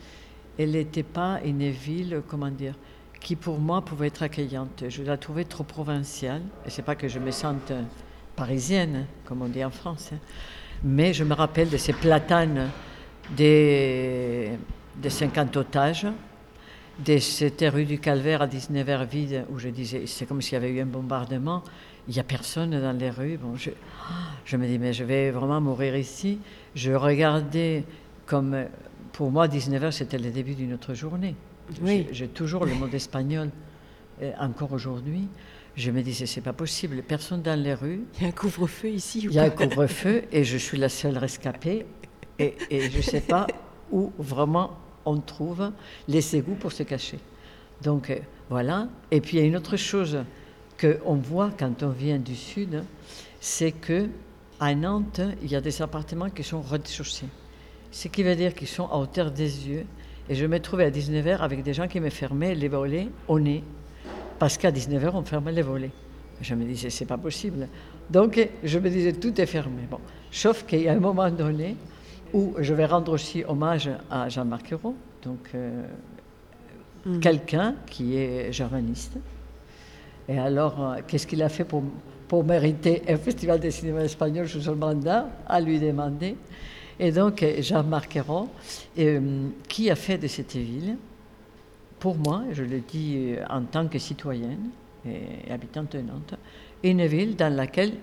[0.59, 2.75] elle n'était pas une ville, comment dire,
[3.19, 4.83] qui pour moi pouvait être accueillante.
[4.87, 6.41] Je la trouvais trop provinciale.
[6.65, 7.71] Et c'est pas que je me sente
[8.35, 10.19] parisienne, comme on dit en France, hein.
[10.83, 12.69] mais je me rappelle de ces platanes
[13.35, 14.51] des,
[14.95, 16.07] des 50 otages,
[17.03, 20.55] de cette rue du Calvaire à 19h vide, où je disais, c'est comme s'il y
[20.57, 21.63] avait eu un bombardement,
[22.07, 23.37] il n'y a personne dans les rues.
[23.37, 23.69] Bon, je,
[24.45, 26.39] je me dis, mais je vais vraiment mourir ici.
[26.75, 27.83] Je regardais
[28.25, 28.65] comme,
[29.13, 31.35] pour moi, 19h, c'était le début d'une autre journée.
[31.81, 32.07] Oui.
[32.11, 33.49] J'ai- toujours le mot espagnol,
[34.21, 35.27] euh, encore aujourd'hui.
[35.75, 38.01] Je me disais, c'est pas possible, personne dans les rues.
[38.15, 40.77] Il y a un couvre-feu ici ou Il y a un couvre-feu et je suis
[40.77, 41.85] la seule rescapée.
[42.39, 43.45] Et, et je ne sais pas
[43.91, 45.71] où vraiment on trouve
[46.07, 47.19] les égouts pour se cacher.
[47.83, 48.17] Donc euh,
[48.49, 48.87] voilà.
[49.11, 50.17] Et puis il y a une autre chose
[50.79, 52.83] qu'on voit quand on vient du sud,
[53.39, 54.09] c'est que
[54.59, 57.27] à Nantes, il y a des appartements qui sont rez-de-chaussée.
[57.91, 59.85] Ce qui veut dire qu'ils sont à hauteur des yeux.
[60.29, 63.39] Et je me trouvais à 19h avec des gens qui me fermaient les volets au
[63.39, 63.63] nez.
[64.39, 65.91] Parce qu'à 19h, on fermait les volets.
[66.41, 67.67] Je me disais, c'est pas possible.
[68.09, 69.83] Donc, je me disais, tout est fermé.
[69.89, 69.99] Bon.
[70.31, 71.75] Sauf qu'il y a un moment donné
[72.33, 75.83] où je vais rendre aussi hommage à Jean-Marc Ayrault, donc euh,
[77.21, 79.17] quelqu'un qui est journaliste.
[80.29, 81.83] Et alors, euh, qu'est-ce qu'il a fait pour,
[82.43, 86.35] mériter un festival de cinéma espagnol sous son mandat À lui demander.
[86.99, 88.49] Et donc, euh, Jean-Marc Ayrault,
[88.99, 90.97] euh, qui a fait de cette ville,
[91.99, 94.69] pour moi, je le dis en tant que citoyenne
[95.05, 96.35] et habitante de Nantes,
[96.83, 97.93] une ville dans laquelle,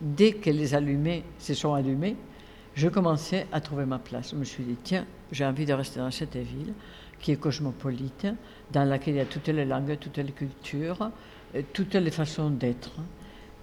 [0.00, 2.16] dès que les allumés se sont allumés,
[2.74, 4.30] je commençais à trouver ma place.
[4.30, 6.72] Je me suis dit, tiens, j'ai envie de rester dans cette ville
[7.20, 8.26] qui est cosmopolite,
[8.72, 11.10] dans laquelle il y a toutes les langues, toutes les cultures,
[11.72, 12.92] toutes les façons d'être.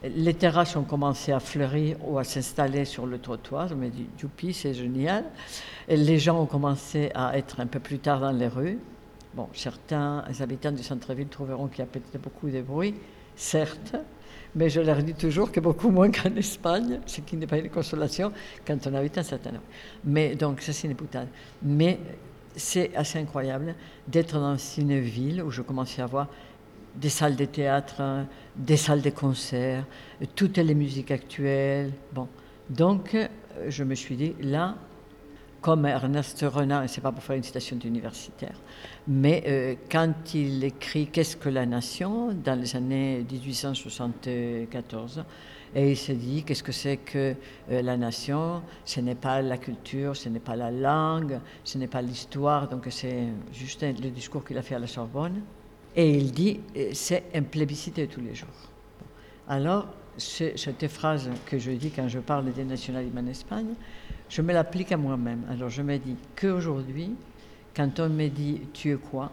[0.04, 3.68] Les terrasses ont commencé à fleurir ou à s'installer sur le trottoir.
[3.68, 5.26] Je me dis, youpi, c'est génial.
[5.90, 8.80] Les gens ont commencé à être un peu plus tard dans les rues.
[9.34, 12.96] Bon, certains habitants du centre-ville trouveront qu'il y a peut-être beaucoup de bruit,
[13.36, 13.96] certes,
[14.56, 17.70] mais je leur dis toujours que beaucoup moins qu'en Espagne, ce qui n'est pas une
[17.70, 18.32] consolation
[18.66, 19.66] quand on habite un certain nombre.
[20.04, 21.28] Mais donc, ça c'est une boutade.
[21.62, 22.00] Mais
[22.56, 23.76] c'est assez incroyable
[24.08, 26.28] d'être dans une ville où je commençais à voir
[27.00, 28.26] des salles de théâtre,
[28.56, 29.86] des salles de concert,
[30.36, 31.92] toutes les musiques actuelles.
[32.14, 32.28] Bon.
[32.70, 33.16] Donc,
[33.68, 34.76] je me suis dit, là,
[35.62, 38.56] comme Ernest Renan, et c'est pas pour faire une citation universitaire,
[39.08, 42.34] mais euh, quand il écrit Qu'est-ce que la nation?
[42.34, 45.24] dans les années 1874,
[45.76, 47.36] et il se dit qu'est-ce que c'est que
[47.72, 48.62] euh, la nation?
[48.86, 52.88] Ce n'est pas la culture, ce n'est pas la langue, ce n'est pas l'histoire, donc
[52.90, 55.42] c'est juste le discours qu'il a fait à la Sorbonne.
[56.00, 58.48] Et il dit euh, c'est un plébiscite tous les jours.
[59.50, 59.86] Alors,
[60.18, 63.74] cette phrase que je dis quand je parle des nationalismes en Espagne,
[64.30, 65.42] je me l'applique à moi-même.
[65.50, 67.16] Alors je me dis qu'aujourd'hui,
[67.76, 69.30] quand on me dit tu es quoi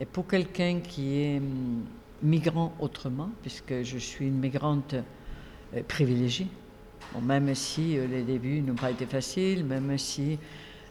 [0.00, 1.84] Et pour quelqu'un qui est hum,
[2.22, 6.48] migrant autrement, puisque je suis une migrante euh, privilégiée,
[7.20, 10.38] même si euh, les débuts n'ont pas été faciles, même si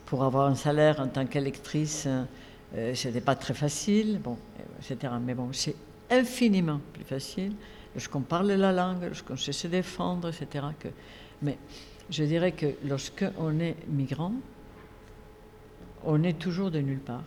[0.05, 2.07] pour avoir un salaire en tant qu'électrice,
[2.75, 4.37] euh, ce n'était pas très facile, bon,
[4.79, 5.13] etc.
[5.21, 5.75] Mais bon, c'est
[6.09, 7.53] infiniment plus facile
[7.93, 10.65] lorsqu'on parle la langue, lorsqu'on sait se défendre, etc.
[11.41, 11.57] Mais
[12.09, 14.33] je dirais que lorsqu'on est migrant,
[16.03, 17.23] on est toujours de nulle part.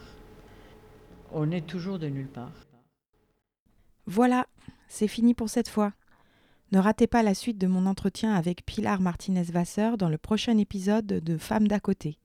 [1.32, 2.52] On est toujours de nulle part.
[4.06, 4.46] Voilà,
[4.88, 5.92] c'est fini pour cette fois.
[6.72, 11.06] Ne ratez pas la suite de mon entretien avec Pilar Martinez-Vasseur dans le prochain épisode
[11.06, 12.18] de Femmes d'à côté.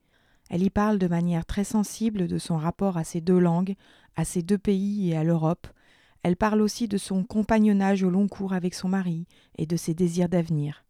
[0.50, 3.76] Elle y parle de manière très sensible de son rapport à ces deux langues,
[4.16, 5.68] à ces deux pays et à l'Europe.
[6.24, 9.28] Elle parle aussi de son compagnonnage au long cours avec son mari
[9.58, 10.84] et de ses désirs d'avenir.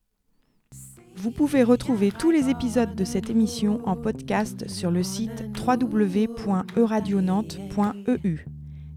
[1.15, 8.45] Vous pouvez retrouver tous les épisodes de cette émission en podcast sur le site www.euradionante.eu.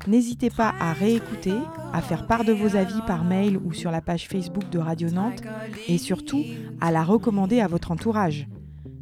[0.07, 1.55] N'hésitez pas à réécouter,
[1.93, 5.11] à faire part de vos avis par mail ou sur la page Facebook de Radio
[5.11, 5.43] Nantes
[5.89, 6.45] et surtout
[6.81, 8.47] à la recommander à votre entourage.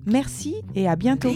[0.06, 1.30] Merci et à bientôt.